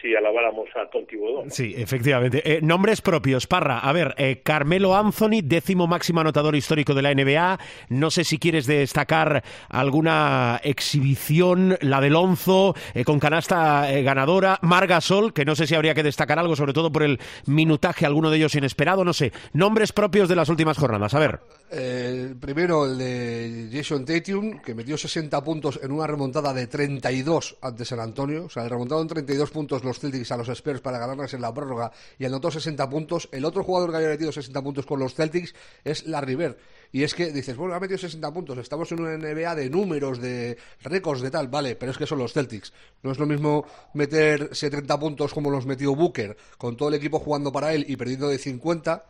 [0.00, 1.50] si alabáramos a Tonti Bodón.
[1.50, 2.42] Sí, efectivamente.
[2.44, 3.78] Eh, nombres propios, Parra.
[3.78, 7.58] A ver, eh, Carmelo Anthony, décimo máximo anotador histórico de la NBA.
[7.88, 14.58] No sé si quieres destacar alguna exhibición, la de Lonzo, eh, con canasta eh, ganadora.
[14.62, 18.30] Margasol, que no sé si habría que destacar algo, sobre todo por el minutaje, alguno
[18.30, 19.32] de ellos inesperado, no sé.
[19.52, 21.14] Nombres propios de las últimas jornadas.
[21.14, 21.40] A ver.
[22.40, 27.84] primero el de Jason Tatum, que metió 60 puntos en una remontada de 32 ante
[27.84, 28.46] San Antonio.
[28.46, 31.42] O sea, el remontado en 32 puntos los Celtics a los Spurs para ganarles en
[31.42, 33.28] la prórroga y anotó 60 puntos.
[33.30, 35.54] El otro jugador que había metido 60 puntos con los Celtics
[35.84, 36.56] es Larry Bird.
[36.92, 40.20] Y es que dices, bueno, ha metido 60 puntos, estamos en una NBA de números,
[40.20, 42.72] de récords, de tal, vale, pero es que son los Celtics.
[43.02, 47.18] No es lo mismo meter 70 puntos como los metió Booker, con todo el equipo
[47.18, 49.04] jugando para él y perdiendo de 50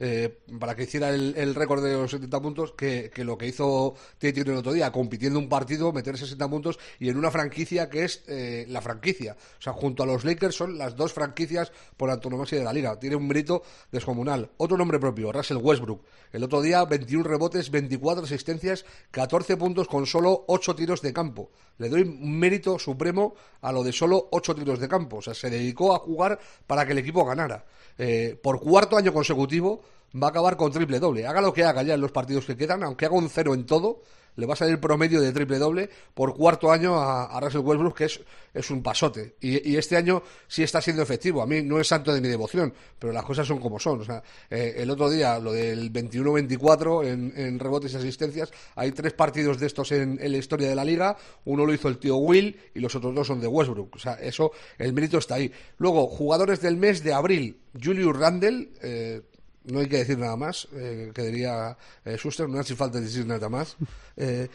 [0.00, 4.40] eh, para que hiciera el, récord de los 70 puntos que, lo que hizo Titi
[4.40, 8.22] el otro día, compitiendo un partido, meter 60 puntos y en una franquicia que es
[8.28, 9.36] eh, la franquicia.
[9.58, 12.98] O sea, junto a los Lakers son las dos franquicias por antonomasia de la liga.
[12.98, 14.50] Tiene un mérito descomunal.
[14.56, 16.04] Otro nombre propio, Russell Westbrook.
[16.32, 21.50] El otro día 21 rebotes, 24 asistencias, 14 puntos con solo 8 tiros de campo.
[21.78, 25.16] Le doy un mérito supremo a lo de solo 8 tiros de campo.
[25.16, 27.64] O sea, se dedicó a jugar para que el equipo ganara.
[27.96, 29.82] Eh, por cuarto año consecutivo
[30.14, 31.26] va a acabar con triple doble.
[31.26, 33.66] Haga lo que haga ya en los partidos que quedan, aunque haga un cero en
[33.66, 34.02] todo,
[34.38, 37.96] le va a salir promedio de triple doble por cuarto año a, a Russell Westbrook,
[37.96, 38.20] que es,
[38.54, 39.34] es un pasote.
[39.40, 41.42] Y, y, este año sí está siendo efectivo.
[41.42, 44.00] A mí no es santo de mi devoción, pero las cosas son como son.
[44.00, 48.92] O sea, eh, el otro día, lo del 21-24 en, en, rebotes y asistencias, hay
[48.92, 51.16] tres partidos de estos en, en, la historia de la liga.
[51.44, 53.96] Uno lo hizo el tío Will y los otros dos son de Westbrook.
[53.96, 55.50] O sea, eso, el mérito está ahí.
[55.78, 57.60] Luego, jugadores del mes de abril.
[57.82, 59.22] Julius Randle, eh,
[59.64, 63.26] no hay que decir nada más, eh, que diría eh, Schuster, no hace falta decir
[63.26, 63.76] nada más.
[64.20, 64.48] Eh,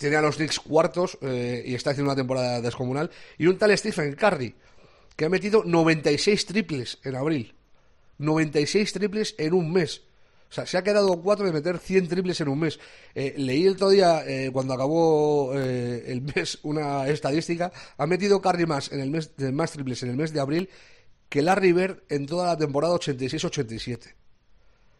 [0.00, 3.10] tiene a los Knicks cuartos eh, y está haciendo una temporada descomunal.
[3.36, 4.54] Y un tal Stephen Curry,
[5.14, 7.54] que ha metido 96 triples en abril.
[8.16, 10.00] 96 triples en un mes.
[10.48, 12.80] O sea, se ha quedado cuatro de meter 100 triples en un mes.
[13.14, 17.70] Eh, leí el otro día, eh, cuando acabó el mes, una estadística.
[17.98, 20.70] Ha metido Curry más en el mes de más triples en el mes de abril
[21.28, 24.14] que Larry Bird en toda la temporada 86-87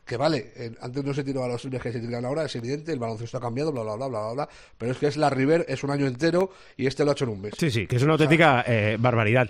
[0.05, 2.93] que vale, eh, antes no se tiraba los triples que se tiran ahora, es evidente,
[2.93, 5.65] el baloncesto ha cambiado, bla, bla, bla, bla, bla, pero es que es la River,
[5.69, 7.55] es un año entero y este lo ha hecho en un mes.
[7.59, 9.49] Sí, sí, que es una auténtica eh, barbaridad.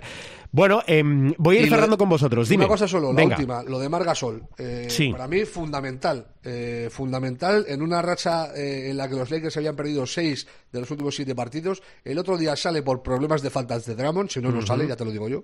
[0.53, 1.01] Bueno, eh,
[1.37, 2.65] voy a ir cerrando con vosotros, dime.
[2.65, 3.29] Una cosa solo, Venga.
[3.29, 4.43] la última, lo de Margasol.
[4.57, 5.09] Eh, sí.
[5.09, 10.05] Para mí, fundamental, eh, fundamental en una racha en la que los Lakers habían perdido
[10.05, 11.81] seis de los últimos siete partidos.
[12.03, 14.67] El otro día sale por problemas de faltas de Drummond, si no, no uh -huh.
[14.67, 15.43] sale, ya te lo digo yo.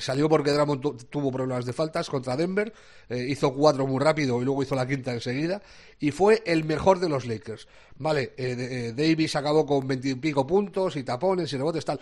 [0.00, 2.72] salió porque Drummond tu tuvo problemas de faltas contra Denver,
[3.10, 5.60] hizo cuatro muy rápido y luego hizo la quinta enseguida,
[5.98, 7.68] y fue el mejor de los Lakers.
[7.96, 12.00] Vale, eh, Davis acabó con veintipico puntos y tapones y rebotes, tal.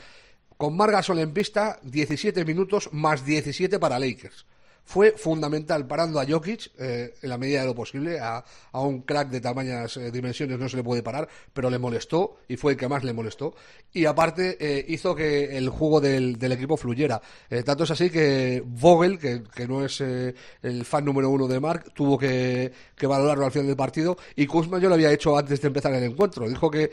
[0.56, 4.46] Con Margasol en pista, 17 minutos más 17 para Lakers.
[4.86, 8.18] Fue fundamental parando a Jokic eh, en la medida de lo posible.
[8.20, 12.36] A, un crack de tamañas eh, dimensiones no se le puede parar, pero le molestó
[12.46, 13.54] y fue el que más le molestó.
[13.92, 17.20] Y aparte eh, hizo que el juego del, equipo fluyera.
[17.64, 22.16] tanto es así que Vogel, que, no es el fan número uno de Mark, tuvo
[22.16, 22.72] que,
[23.02, 24.16] valorarlo al final del partido.
[24.36, 26.48] Y Kuzma yo lo había hecho antes de empezar el encuentro.
[26.48, 26.92] Dijo que,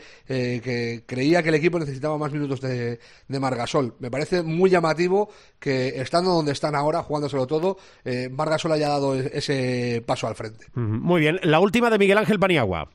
[1.06, 3.94] creía que el equipo necesitaba más minutos de, de Margasol.
[4.00, 5.28] Me parece muy llamativo
[5.60, 10.34] que estando donde están ahora, jugándoselo todo, eh, Vargas haya dado e-, ese paso al
[10.34, 10.66] frente.
[10.74, 11.38] Muy bien.
[11.42, 12.88] La última de Miguel Ángel Paniagua.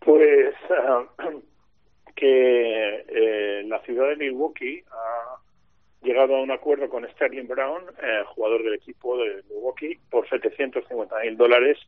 [0.00, 1.04] Pues ah,
[2.16, 5.38] que eh, la ciudad de Milwaukee ha
[6.02, 11.16] llegado a un acuerdo con Sterling Brown, eh, jugador del equipo de Milwaukee, por 750
[11.20, 11.78] mil dólares,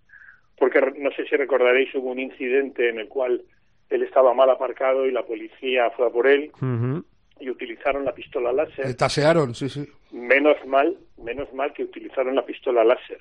[0.59, 3.43] porque no sé si recordaréis, hubo un incidente en el cual
[3.89, 6.53] él estaba mal aparcado y la policía fue a por él
[7.41, 8.95] y utilizaron la pistola láser.
[8.97, 9.87] tasearon, sí, sí.
[10.13, 13.21] Menos mal, menos mal que utilizaron la pistola láser,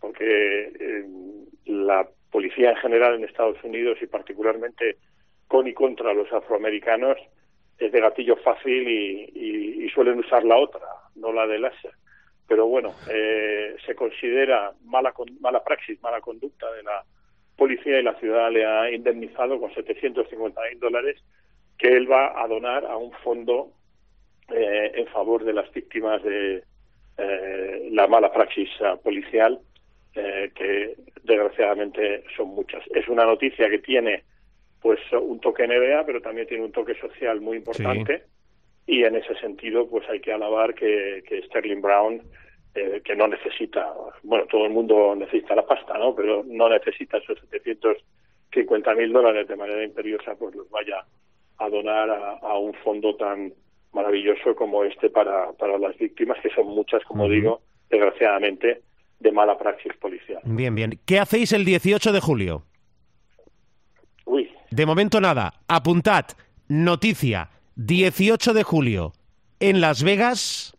[0.00, 1.04] porque eh,
[1.66, 4.96] la policía en general en Estados Unidos y particularmente
[5.46, 7.16] con y contra los afroamericanos
[7.78, 11.90] es de gatillo fácil y, suelen usar la otra, no la de láser.
[12.46, 17.02] Pero bueno, eh, se considera mala, mala praxis, mala conducta de la
[17.56, 21.20] policía y la ciudad le ha indemnizado con 750 mil dólares
[21.78, 23.70] que él va a donar a un fondo
[24.50, 26.64] eh, en favor de las víctimas de
[27.16, 28.68] eh, la mala praxis
[29.02, 29.60] policial,
[30.14, 32.82] eh, que desgraciadamente son muchas.
[32.94, 34.24] Es una noticia que tiene
[34.80, 38.24] pues un toque NBA, pero también tiene un toque social muy importante.
[38.86, 42.22] Y en ese sentido, pues hay que alabar que, que Sterling Brown,
[42.72, 46.14] que no necesita, bueno, todo el mundo necesita la pasta, ¿no?
[46.14, 51.04] Pero no necesita esos 750 mil dólares de manera imperiosa, pues los vaya
[51.58, 53.52] a donar a, un fondo tan
[53.92, 58.82] maravilloso como este para, para las víctimas, que son muchas, como digo, desgraciadamente,
[59.18, 60.40] de mala praxis policial.
[60.44, 61.00] Bien, bien.
[61.04, 62.62] ¿Qué hacéis el 18 de julio?
[64.24, 64.50] Uy.
[64.70, 65.54] De momento nada.
[65.66, 66.26] Apuntad.
[66.68, 67.50] Noticia.
[67.76, 69.12] 18 de julio.
[69.58, 70.77] En Las Vegas.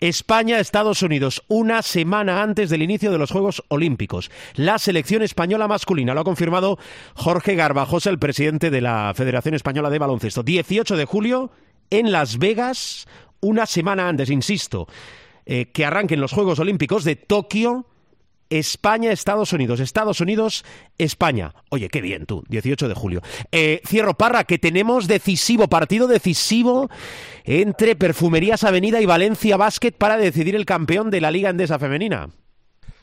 [0.00, 4.30] España-Estados Unidos, una semana antes del inicio de los Juegos Olímpicos.
[4.54, 6.78] La selección española masculina lo ha confirmado
[7.14, 10.42] Jorge Garbajosa, el presidente de la Federación Española de Baloncesto.
[10.42, 11.50] 18 de julio
[11.90, 13.06] en Las Vegas,
[13.40, 14.86] una semana antes, insisto,
[15.46, 17.86] eh, que arranquen los Juegos Olímpicos de Tokio
[18.50, 20.64] España, Estados Unidos, Estados Unidos,
[20.98, 21.54] España.
[21.70, 23.22] Oye, qué bien tú, 18 de julio.
[23.52, 26.90] Eh, cierro Parra, que tenemos decisivo, partido decisivo
[27.44, 32.28] entre Perfumerías Avenida y Valencia Basket para decidir el campeón de la Liga Endesa Femenina.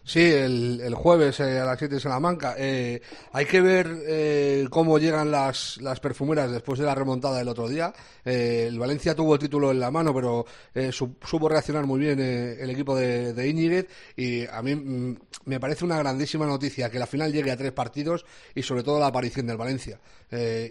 [0.03, 2.55] Sí, el, jueves eh, a las 7 de Salamanca.
[2.57, 3.01] Eh,
[3.33, 7.69] hay que ver eh, cómo llegan las, las perfumeras después de la remontada del otro
[7.69, 7.93] día.
[8.25, 10.45] el Valencia tuvo el título en la mano, pero
[10.91, 13.87] supo reaccionar muy bien el equipo de, de
[14.17, 17.71] Y a mí mm, me parece una grandísima noticia que la final llegue a tres
[17.71, 19.99] partidos y sobre todo la aparición del Valencia.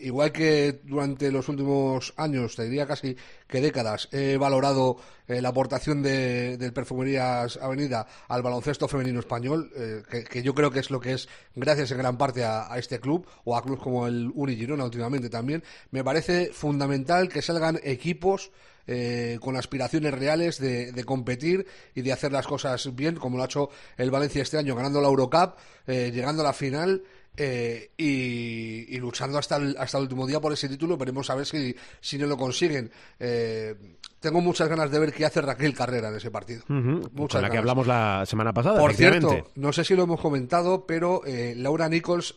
[0.02, 4.96] Igual que durante los últimos años, te diría casi que décadas, he valorado
[5.26, 10.80] la aportación de, del Perfumerías Avenida al baloncesto femenino español, eh, que, yo creo que
[10.80, 14.06] es lo que es gracias en gran parte a, este club o a clubes como
[14.06, 18.50] el Uni últimamente también, me parece fundamental que salgan equipos
[18.86, 23.46] eh, con aspiraciones reales de, competir y de hacer las cosas bien, como lo ha
[23.46, 25.54] hecho el Valencia este año, ganando la Eurocup,
[25.86, 27.02] eh, llegando a la final
[27.36, 30.96] eh, y, luchando hasta el, hasta el último día por ese título.
[30.96, 32.90] Veremos a ver si, si no lo consiguen.
[33.18, 33.74] Eh,
[34.18, 36.62] tengo muchas ganas de ver qué hace Raquel Carrera en ese partido.
[36.66, 38.78] Con la que hablamos la semana pasada.
[38.78, 42.34] Por cierto, no sé si lo hemos comentado, pero eh, Laura Nichols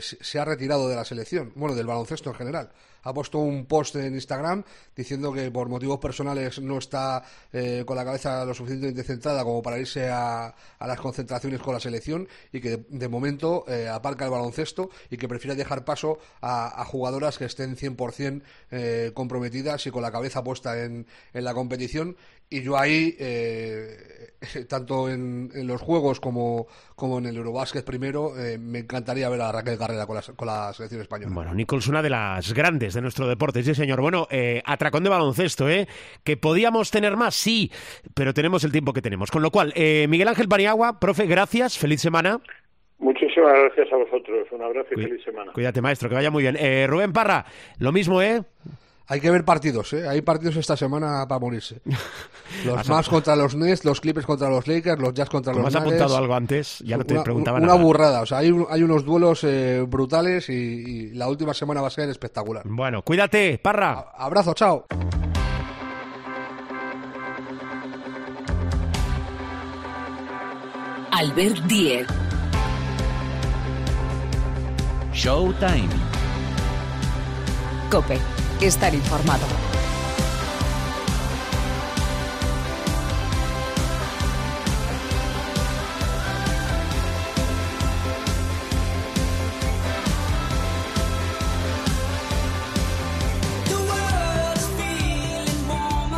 [0.00, 2.70] se ha retirado de la selección, bueno, del baloncesto en general
[3.06, 4.64] ha puesto un post en Instagram
[4.94, 9.62] diciendo que por motivos personales no está eh, con la cabeza lo suficientemente centrada como
[9.62, 14.32] para irse a, las concentraciones con la selección y que de, momento eh, aparca el
[14.32, 18.42] baloncesto y que prefiere dejar paso a, jugadoras que estén 100%
[18.72, 22.16] eh, comprometidas y con la cabeza puesta en, en la competición
[22.48, 24.34] y yo ahí, eh,
[24.68, 29.52] tanto en, los juegos como, como en el Eurobásquet primero, eh, me encantaría ver a
[29.52, 31.32] Raquel Carrera con la, con la selección española.
[31.34, 34.00] Bueno, Nichols, una de las grandes de nuestro deporte, sí señor.
[34.00, 35.88] Bueno, eh, atracón de baloncesto, ¿eh?
[36.22, 37.70] Que podíamos tener más, sí,
[38.14, 39.30] pero tenemos el tiempo que tenemos.
[39.30, 42.40] Con lo cual, Miguel Ángel Paniagua, profe, gracias, feliz semana.
[42.98, 45.52] Muchísimas gracias a vosotros, un abrazo y feliz semana.
[45.52, 46.56] Cuídate, maestro, que vaya muy bien.
[46.88, 47.44] Rubén Parra,
[47.78, 48.42] lo mismo, ¿eh?
[49.08, 50.08] Hay que ver partidos, ¿eh?
[50.08, 51.80] Hay partidos esta semana para morirse.
[52.64, 55.74] Los más contra los Nets, los Clippers contra los Lakers, los Jazz contra los has
[55.74, 59.42] apuntado algo antes, ya no te preguntaba una, burrada, o sea, hay, hay unos duelos
[59.42, 62.62] eh, brutales y, y, la última semana va a ser espectacular.
[62.64, 64.12] Bueno, cuídate, Parra.
[64.16, 64.86] abrazo, chao.
[71.10, 72.06] Albert Diez.
[75.12, 75.88] Showtime.
[77.90, 78.35] Cope.
[78.60, 79.46] Estar informado.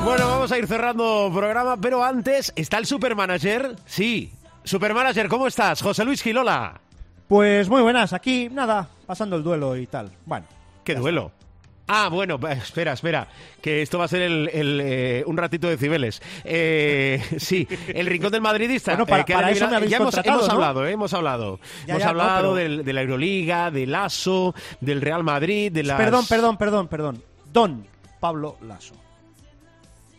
[0.05, 3.77] Bueno, vamos a ir cerrando programa, pero antes está el Supermanager.
[3.85, 4.33] Sí,
[4.65, 5.83] Supermanager, ¿cómo estás?
[5.83, 6.81] José Luis Gilola.
[7.27, 10.11] Pues muy buenas, aquí nada, pasando el duelo y tal.
[10.25, 10.47] Bueno,
[10.89, 11.33] ¿Qué duelo?
[11.89, 13.29] Ah, bueno, eh, espera, espera,
[13.63, 16.21] que esto va a ser el, el, eh, un ratito de Cibeles.
[16.45, 18.93] Eh, sí, el rincón del madridista.
[18.93, 20.55] Bueno, para- eh, que para eso me ya hemos, contratado, hemos ¿no?
[20.55, 21.61] hablado, eh, hemos hablado.
[21.87, 25.73] Ya, hemos ya, no, hablado pero- del- de la Euroliga, del ASO, del Real Madrid,
[25.73, 25.97] de las...
[25.97, 27.23] perdón, perdón, perdón, perdón.
[27.53, 27.87] Don
[28.21, 28.95] Pablo Lasso,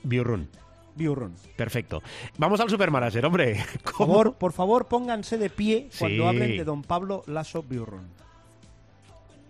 [0.03, 0.49] Biurrun.
[0.95, 1.35] Biurrun.
[1.55, 2.01] Perfecto.
[2.37, 3.63] Vamos al Supermanager, hombre.
[3.83, 6.27] Por favor, por favor, pónganse de pie cuando Sí.
[6.27, 8.18] hablen de Don Pablo Lasso Biurrun.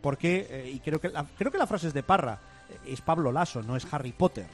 [0.01, 2.39] Porque, eh, y creo que, la, creo que la frase es de Parra,
[2.69, 4.45] eh, es Pablo Lasso, no es Harry Potter.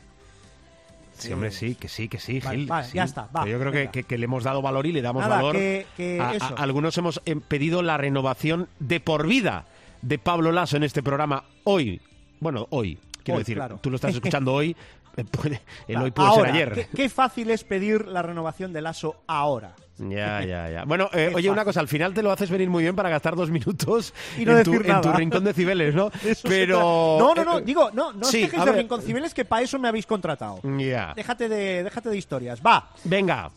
[1.18, 2.68] Sí, hombre, sí, que sí, que sí, Vale, Gil.
[2.68, 2.96] vale, sí.
[2.96, 3.92] ya está, va, yo creo que, venga.
[3.92, 5.56] que- que le hemos dado valor y le damos Nada, valor.
[5.56, 6.56] que- que a- a- eso.
[6.58, 9.64] algunos hemos eh, pedido la renovación de por vida
[10.02, 12.02] de Pablo Lasso en este programa hoy.
[12.42, 13.80] Bueno, hoy, quiero Hoy, decir, claro.
[13.82, 14.76] tú lo estás escuchando hoy,
[15.32, 16.74] puede- el hoy puede ahora, ser ayer.
[16.74, 19.76] Qué, qué fácil es pedir la renovación de Lasso ahora.
[19.98, 20.84] Ya, ya, ya.
[20.84, 23.36] Bueno, eh, oye, una cosa, al final te lo haces venir muy bien para gastar
[23.36, 26.12] dos minutos Y no en, tu, en rincón de Cibeles, ¿no?
[26.24, 27.18] Eso Pero...
[27.18, 28.80] No, no, no, eh, digo, no, no sí, os quejéis a de ver.
[28.82, 30.60] Rincón Cibeles, que para eso me habéis contratado.
[30.78, 31.14] Ya.
[31.16, 32.60] Déjate de, déjate de historias.
[32.62, 32.90] Va.
[33.06, 33.50] Venga,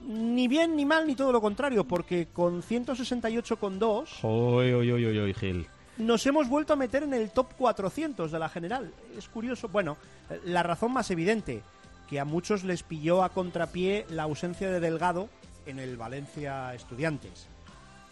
[0.07, 5.19] Ni bien, ni mal, ni todo lo contrario, porque con 168,2 Uy, uy, uy, uy,
[5.19, 5.67] uy, Gil.
[5.99, 8.93] Nos hemos vuelto a meter en el top 400 de la general.
[9.17, 9.69] Es curioso.
[9.69, 9.97] Bueno,
[10.45, 11.63] la razón más evidente,
[12.09, 15.29] que a muchos les pilló a contrapié la ausencia de Delgado
[15.67, 17.49] en el Valencia Estudiantes.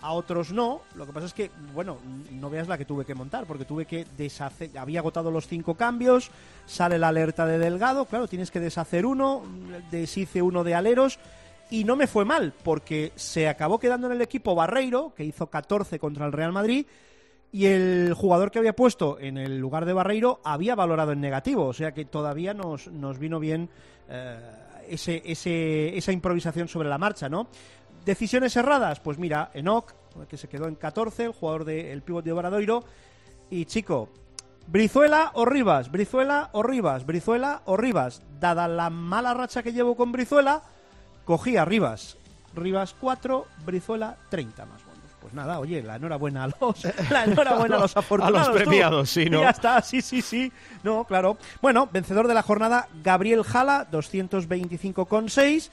[0.00, 0.82] A otros no.
[0.96, 1.98] Lo que pasa es que, bueno,
[2.32, 4.76] no veas la que tuve que montar, porque tuve que deshacer.
[4.76, 6.30] Había agotado los cinco cambios,
[6.66, 9.42] sale la alerta de Delgado, claro, tienes que deshacer uno,
[9.90, 11.18] deshice uno de aleros.
[11.70, 15.46] Y no me fue mal, porque se acabó quedando en el equipo Barreiro, que hizo
[15.46, 16.86] 14 contra el Real Madrid,
[17.54, 21.66] y el jugador que había puesto en el lugar de Barreiro había valorado en negativo,
[21.66, 23.70] o sea que todavía nos, nos vino bien
[24.08, 24.36] eh,
[24.88, 27.46] ese, ese- esa improvisación sobre la marcha, ¿no?
[28.04, 29.92] Decisiones erradas, pues mira, Enoch,
[30.28, 32.82] que se quedó en 14, el jugador del pívot de Obradoiro,
[33.50, 34.08] y chico,
[34.66, 38.22] Brizuela o Rivas, Brizuela o Rivas, Brizuela o Rivas.
[38.40, 40.62] Dada la mala racha que llevo con Brizuela,
[41.24, 42.16] cogí a Rivas.
[42.54, 44.93] Rivas 4, Brizuela 30 más bonus.
[45.24, 48.40] Pues nada, oye, la enhorabuena a los, la enhorabuena a los afortunados.
[48.46, 48.62] A los tú.
[48.62, 49.40] premiados, sí, ¿no?
[49.40, 50.52] Ya está, sí, sí, sí.
[50.82, 51.38] No, claro.
[51.62, 55.70] Bueno, vencedor de la jornada, Gabriel Jala, 225,6.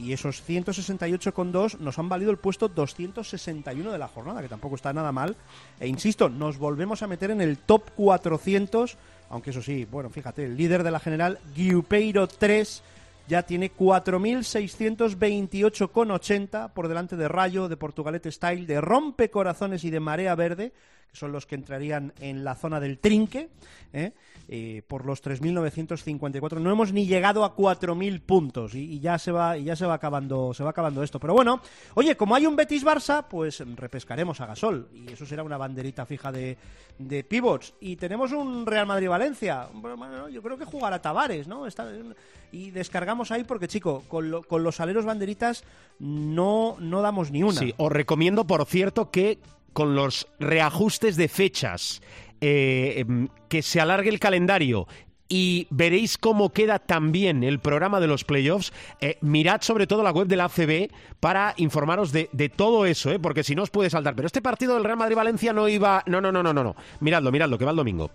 [0.00, 4.92] Y esos 168,2 nos han valido el puesto 261 de la jornada, que tampoco está
[4.92, 5.36] nada mal.
[5.78, 8.96] E insisto, nos volvemos a meter en el top 400,
[9.30, 12.82] aunque eso sí, bueno, fíjate, el líder de la general, Guiupeiro 3,
[13.28, 20.34] ya tiene 4.628,80 por delante de Rayo, de Portugalete Style, de Rompecorazones y de Marea
[20.34, 20.72] Verde,
[21.12, 23.48] son los que entrarían en la zona del trinque,
[23.92, 24.12] ¿eh?
[24.50, 26.58] Eh, por los 3.954.
[26.60, 29.94] No hemos ni llegado a 4.000 puntos y, ya se va y ya se va
[29.94, 31.20] acabando se va acabando esto.
[31.20, 31.60] Pero bueno,
[31.94, 36.06] oye, como hay un Betis Barça, pues repescaremos a Gasol y eso será una banderita
[36.06, 36.56] fija de,
[36.98, 37.74] de pivots.
[37.80, 39.68] Y tenemos un Real Madrid Valencia.
[40.32, 41.66] Yo creo que jugará Tavares, ¿no?
[41.66, 41.90] Está-
[42.50, 45.64] y descargamos ahí porque chico, con, lo- con los aleros banderitas
[45.98, 47.58] no no damos ni una.
[47.60, 49.38] Sí, os recomiendo, por cierto, que
[49.72, 52.02] con los reajustes de fechas,
[52.40, 54.86] eh, em, que se alargue el calendario
[55.28, 58.72] y veréis cómo queda también el programa de los playoffs.
[59.00, 60.90] Eh, mirad sobre todo la web de la ACB
[61.20, 63.18] para informaros de, de todo eso, ¿eh?
[63.18, 64.14] porque si no os puede saltar.
[64.14, 66.02] Pero este partido del Real Madrid-Valencia no iba...
[66.06, 66.76] No, no, no, no, no, no.
[67.00, 68.10] Miradlo, miradlo, que va el domingo.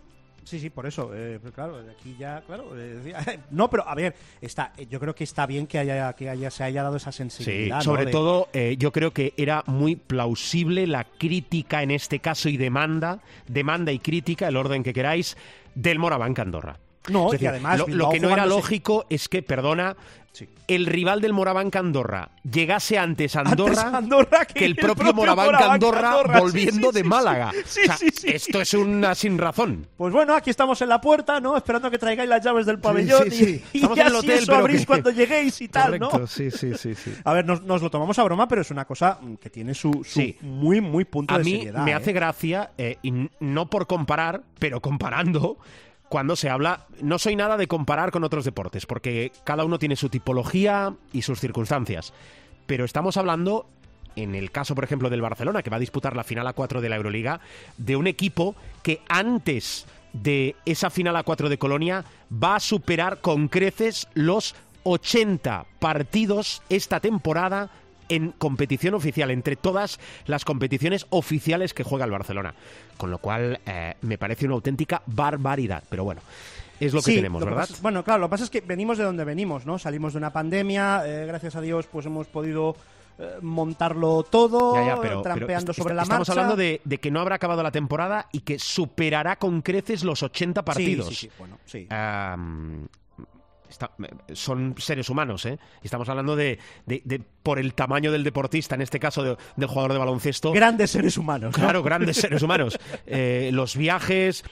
[0.45, 1.11] Sí, sí, por eso.
[1.13, 2.71] eh, pero claro, aquí ya, claro.
[2.77, 6.29] eh, no, pero a ver, está, eh, yo creo que está bien que haya, que
[6.29, 7.77] haya, se haya dado esa Sí, sensibilidad.
[7.77, 7.81] ¿no?
[7.83, 12.49] sobre de- todo eh, yo creo que era muy plausible la crítica en este caso
[12.49, 15.37] y demanda, demanda y crítica, el orden que queráis,
[15.75, 16.77] del Morabanca Andorra.
[17.09, 19.95] No, Es y decir, además lo, que no era lógico es que, perdona,
[20.31, 20.49] Sí.
[20.67, 24.95] el rival del Morabanca Andorra llegase antes a Andorra, Antes Andorra que que el propio,
[25.13, 27.51] propio Morabanca Andorra, volviendo sí, de Málaga.
[27.51, 27.95] O sea.
[28.23, 29.85] Esto es una sin razón.
[29.95, 31.55] Pues bueno, aquí estamos en la puerta, ¿no?
[31.55, 34.79] Esperando que traigáis las llaves del pabellón y, y ya el si hotel, eso abrís
[34.79, 36.25] que- cuando lleguéis y tal, ¿no?
[36.25, 37.13] sí, sí, sí, sí.
[37.23, 40.03] A ver, nos, nos lo tomamos a broma, pero es una cosa que tiene su,
[40.41, 41.93] muy, muy punto a de mí me ¿eh?
[41.93, 45.59] hace gracia, eh, y no por comparar, pero comparando,
[46.13, 49.95] cuando se habla, no soy nada de comparar con otros deportes, porque cada uno tiene
[49.95, 52.13] su tipología y sus circunstancias,
[52.67, 53.65] pero estamos hablando
[54.15, 56.81] en el caso, por ejemplo, del Barcelona, que va a disputar la final a 4
[56.81, 57.39] de la Euroliga,
[57.79, 58.53] de un equipo
[58.83, 64.53] que antes de esa final a 4 de Colonia va a superar con creces los
[64.83, 67.71] 80 partidos esta temporada
[68.09, 72.53] en competición oficial, entre todas las competiciones oficiales que juega el Barcelona.
[72.97, 75.83] Con lo cual, eh, me parece una auténtica barbaridad.
[75.89, 76.21] Pero bueno,
[76.79, 77.67] es lo que Sí, tenemos, lo que ¿verdad?
[77.69, 79.77] pasa bueno, claro, lo que pasa es que venimos de donde venimos, ¿no?
[79.79, 82.75] Salimos de una pandemia, eh, gracias a Dios, pues hemos podido
[83.19, 86.31] eh, montarlo todo, Ya, ya, pero, pero trampeando sobre la estamos marcha.
[86.41, 90.23] hablando de, de que no habrá acabado la temporada y que superará con creces los
[90.23, 91.07] 80 Sí, partidos.
[91.09, 91.87] Sí, sí, bueno, sí.
[93.73, 93.91] Está-
[94.33, 95.57] son seres humanos, ¿eh?
[95.81, 99.67] Estamos hablando de, de- de- por el tamaño del deportista, en este caso de- del
[99.67, 100.51] jugador de baloncesto.
[100.53, 101.57] Grandes seres humanos.
[101.57, 101.63] ¿no?
[101.63, 102.79] Claro, grandes seres humanos.
[103.07, 104.43] Eh, los viajes.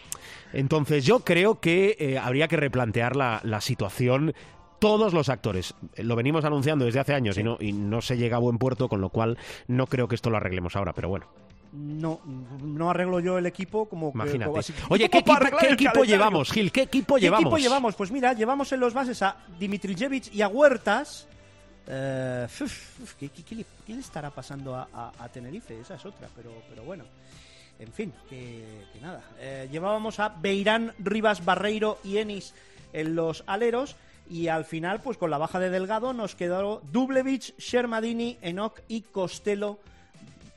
[0.53, 4.33] Entonces, yo creo que eh, habría que replantear la, la situación.
[4.79, 5.75] Todos los actores.
[5.95, 8.57] Eh, Lo venimos anunciando desde hace años y, no, y no se llega a buen
[8.57, 11.27] puerto, con lo cual no creo que esto lo arreglemos ahora, pero bueno.
[11.73, 12.19] No,
[12.61, 14.45] no arreglo yo el equipo como que- Imagínate.
[14.45, 16.71] como así- Oye, ¿qué equipo, qué equipo llevamos, Gil?
[16.71, 17.41] ¿Qué equipo ¿Qué llevamos?
[17.45, 17.95] equipo llevamos?
[17.95, 21.27] Pues mira, llevamos en los bases a Dimitrijevic y a Huertas.
[21.87, 25.79] Eh, uf, uf, ¿qué, qué- qué le, qué le estará pasando a, a- a Tenerife?
[25.79, 27.05] Esa es otra, pero, pero bueno.
[27.79, 29.23] En fin, que, que nada.
[29.39, 32.53] Eh, llevábamos a Beirán, Rivas, Barreiro y Enis
[32.93, 33.95] en los aleros.
[34.29, 39.01] Y al final, pues con la baja de Delgado, nos quedó Dublevich, Shermadini, Enoch y
[39.01, 39.79] Costello.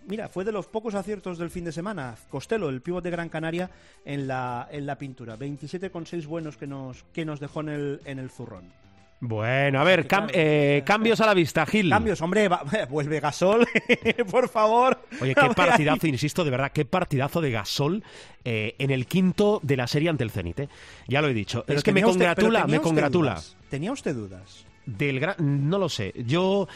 [0.07, 2.14] Mira, fue de los pocos aciertos del fin de semana.
[2.30, 3.70] Costello, el pívot de Gran Canaria,
[4.05, 5.36] en la, en la pintura.
[5.38, 8.72] 27,6 buenos que nos, que nos dejó en el, en el zurrón.
[9.20, 11.88] Bueno, a ver, cam- eh, cambios a la vista, Gil.
[11.88, 13.66] Cambios, hombre, va- vuelve Gasol,
[14.30, 15.00] por favor.
[15.22, 18.02] Oye, qué partidazo, insisto, de verdad, qué partidazo de Gasol
[18.44, 20.61] eh, en el quinto de la serie ante el Zenit.
[20.61, 20.68] eh.
[21.09, 21.64] Ya lo he dicho.
[21.66, 23.30] Pero es que me usted- congratula, me usted congratula.
[23.34, 23.57] dudas.
[23.70, 24.66] ¿Tenía usted dudas?
[24.84, 25.36] Del gran...
[25.70, 26.12] No lo sé.
[26.26, 26.68] Yo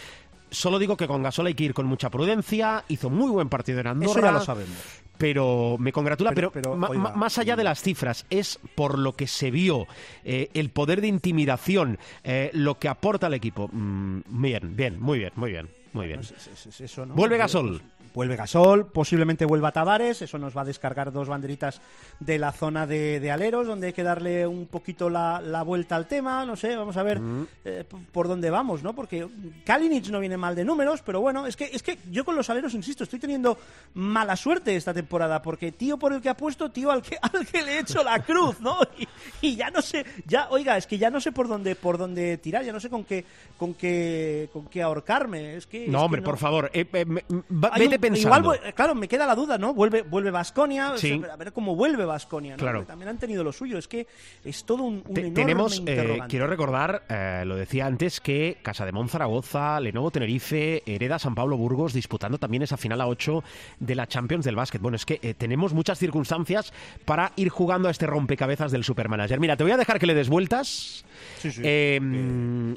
[0.51, 2.85] solo digo que con Gasol hay que ir con mucha prudencia.
[2.89, 4.11] Hizo muy buen partido en Andorra.
[4.13, 4.77] Eso ya lo sabemos.
[5.19, 6.31] pero me congratula.
[6.33, 9.87] Pero, Pero- oiga, más allá de las cifras, es por lo que se vio,
[10.25, 13.69] eh, el poder de intimidación, eh, lo que aporta al equipo.
[13.73, 16.21] Mm, bien, bien, muy bien, muy bien, muy bien.
[16.21, 17.15] Pues es- es- eso, ¿no?
[17.15, 17.83] Vuelve Pues- Gasol.
[18.15, 21.81] Vuelve Gasol, posiblemente vuelva Tavares, eso nos va a descargar dos banderitas
[22.19, 25.95] de la zona de, de aleros, donde hay que darle un poquito la, la vuelta
[25.95, 27.21] al tema, no sé, vamos a ver
[27.67, 28.95] eh, p- por dónde vamos, ¿no?
[28.95, 29.29] Porque
[29.65, 32.49] Kalinic no viene mal de números, pero bueno, es que, es que yo con los
[32.51, 33.57] aleros, insisto, estoy teniendo
[33.95, 37.63] mala suerte esta temporada, porque tío por el que apuesto, tío al que, al que
[37.63, 38.79] le he hecho la cruz, ¿no?
[38.99, 39.07] Y,
[39.49, 42.39] y ya no sé, ya, oiga, es que ya no sé por dónde, por dónde
[42.39, 43.25] tirar, ya no sé con qué,
[43.59, 45.78] con qué, con qué ahorcarme, es que...
[45.85, 48.55] es No, que hombre, por favor, eh, eh, va- vete un- pensando.
[48.55, 49.75] Igual, claro, me queda la duda, ¿no?
[49.75, 51.21] Vuelve vuelve Vasconia, Sí.
[51.33, 52.59] a ver cómo vuelve Vasconia, ¿no?
[52.59, 52.79] Claro.
[52.81, 54.07] Porque también han tenido lo suyo, es que
[54.45, 57.03] es todo un, un Te- enorme tenemos, eh, quiero recordar,
[57.47, 62.63] lo decía antes, que Casa de Zaragoza, Lenovo Tenerife, Hereda San Pablo Burgos disputando también
[62.63, 63.43] esa final a 8
[63.79, 64.81] de la Champions del básquet.
[64.83, 66.73] Bueno, es que tenemos muchas circunstancias
[67.05, 69.41] para ir jugando a este rompecabezas del Supermanager.
[69.41, 71.05] Mira, te voy a dejar que le des vueltas.
[71.39, 71.63] Sí, sí.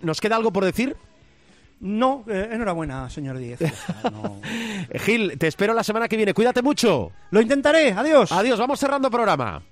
[0.02, 0.96] ¿Nos queda algo por decir?
[1.82, 3.60] No, eh, enhorabuena, señor Díez.
[4.12, 4.40] no.
[4.44, 6.34] Eh, Gil, te espero la semana que viene.
[6.34, 7.12] Cuídate mucho.
[7.32, 8.32] Lo intentaré, adiós.
[8.32, 9.64] Adiós, vamos cerrando programa.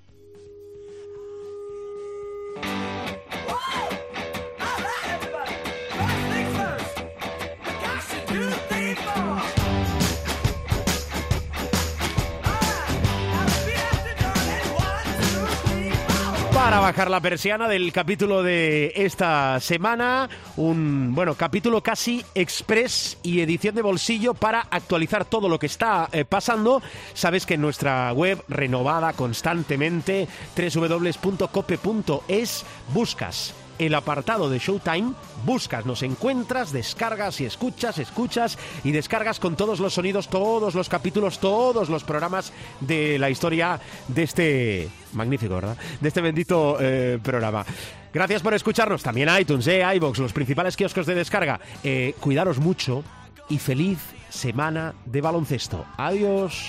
[16.90, 23.76] Bajar la persiana del capítulo de esta semana, un bueno capítulo casi express y edición
[23.76, 26.82] de bolsillo para actualizar todo lo que está eh, pasando.
[27.14, 30.26] Sabes que en nuestra web renovada constantemente
[30.56, 31.84] www.cope.es
[32.92, 35.14] buscas el apartado de Showtime,
[35.44, 40.90] buscas, nos encuentras, descargas y escuchas, escuchas y descargas con todos los sonidos, todos los
[40.90, 45.78] capítulos, todos los programas de la historia de este magnífico, ¿verdad?
[45.98, 47.64] De este bendito eh, programa.
[48.12, 51.58] Gracias por escucharnos, también iTunes, eh, iVoox, los principales kioscos de descarga.
[51.82, 53.02] Eh, cuidaros mucho
[53.48, 55.86] y feliz semana de baloncesto.
[55.96, 56.66] Adiós.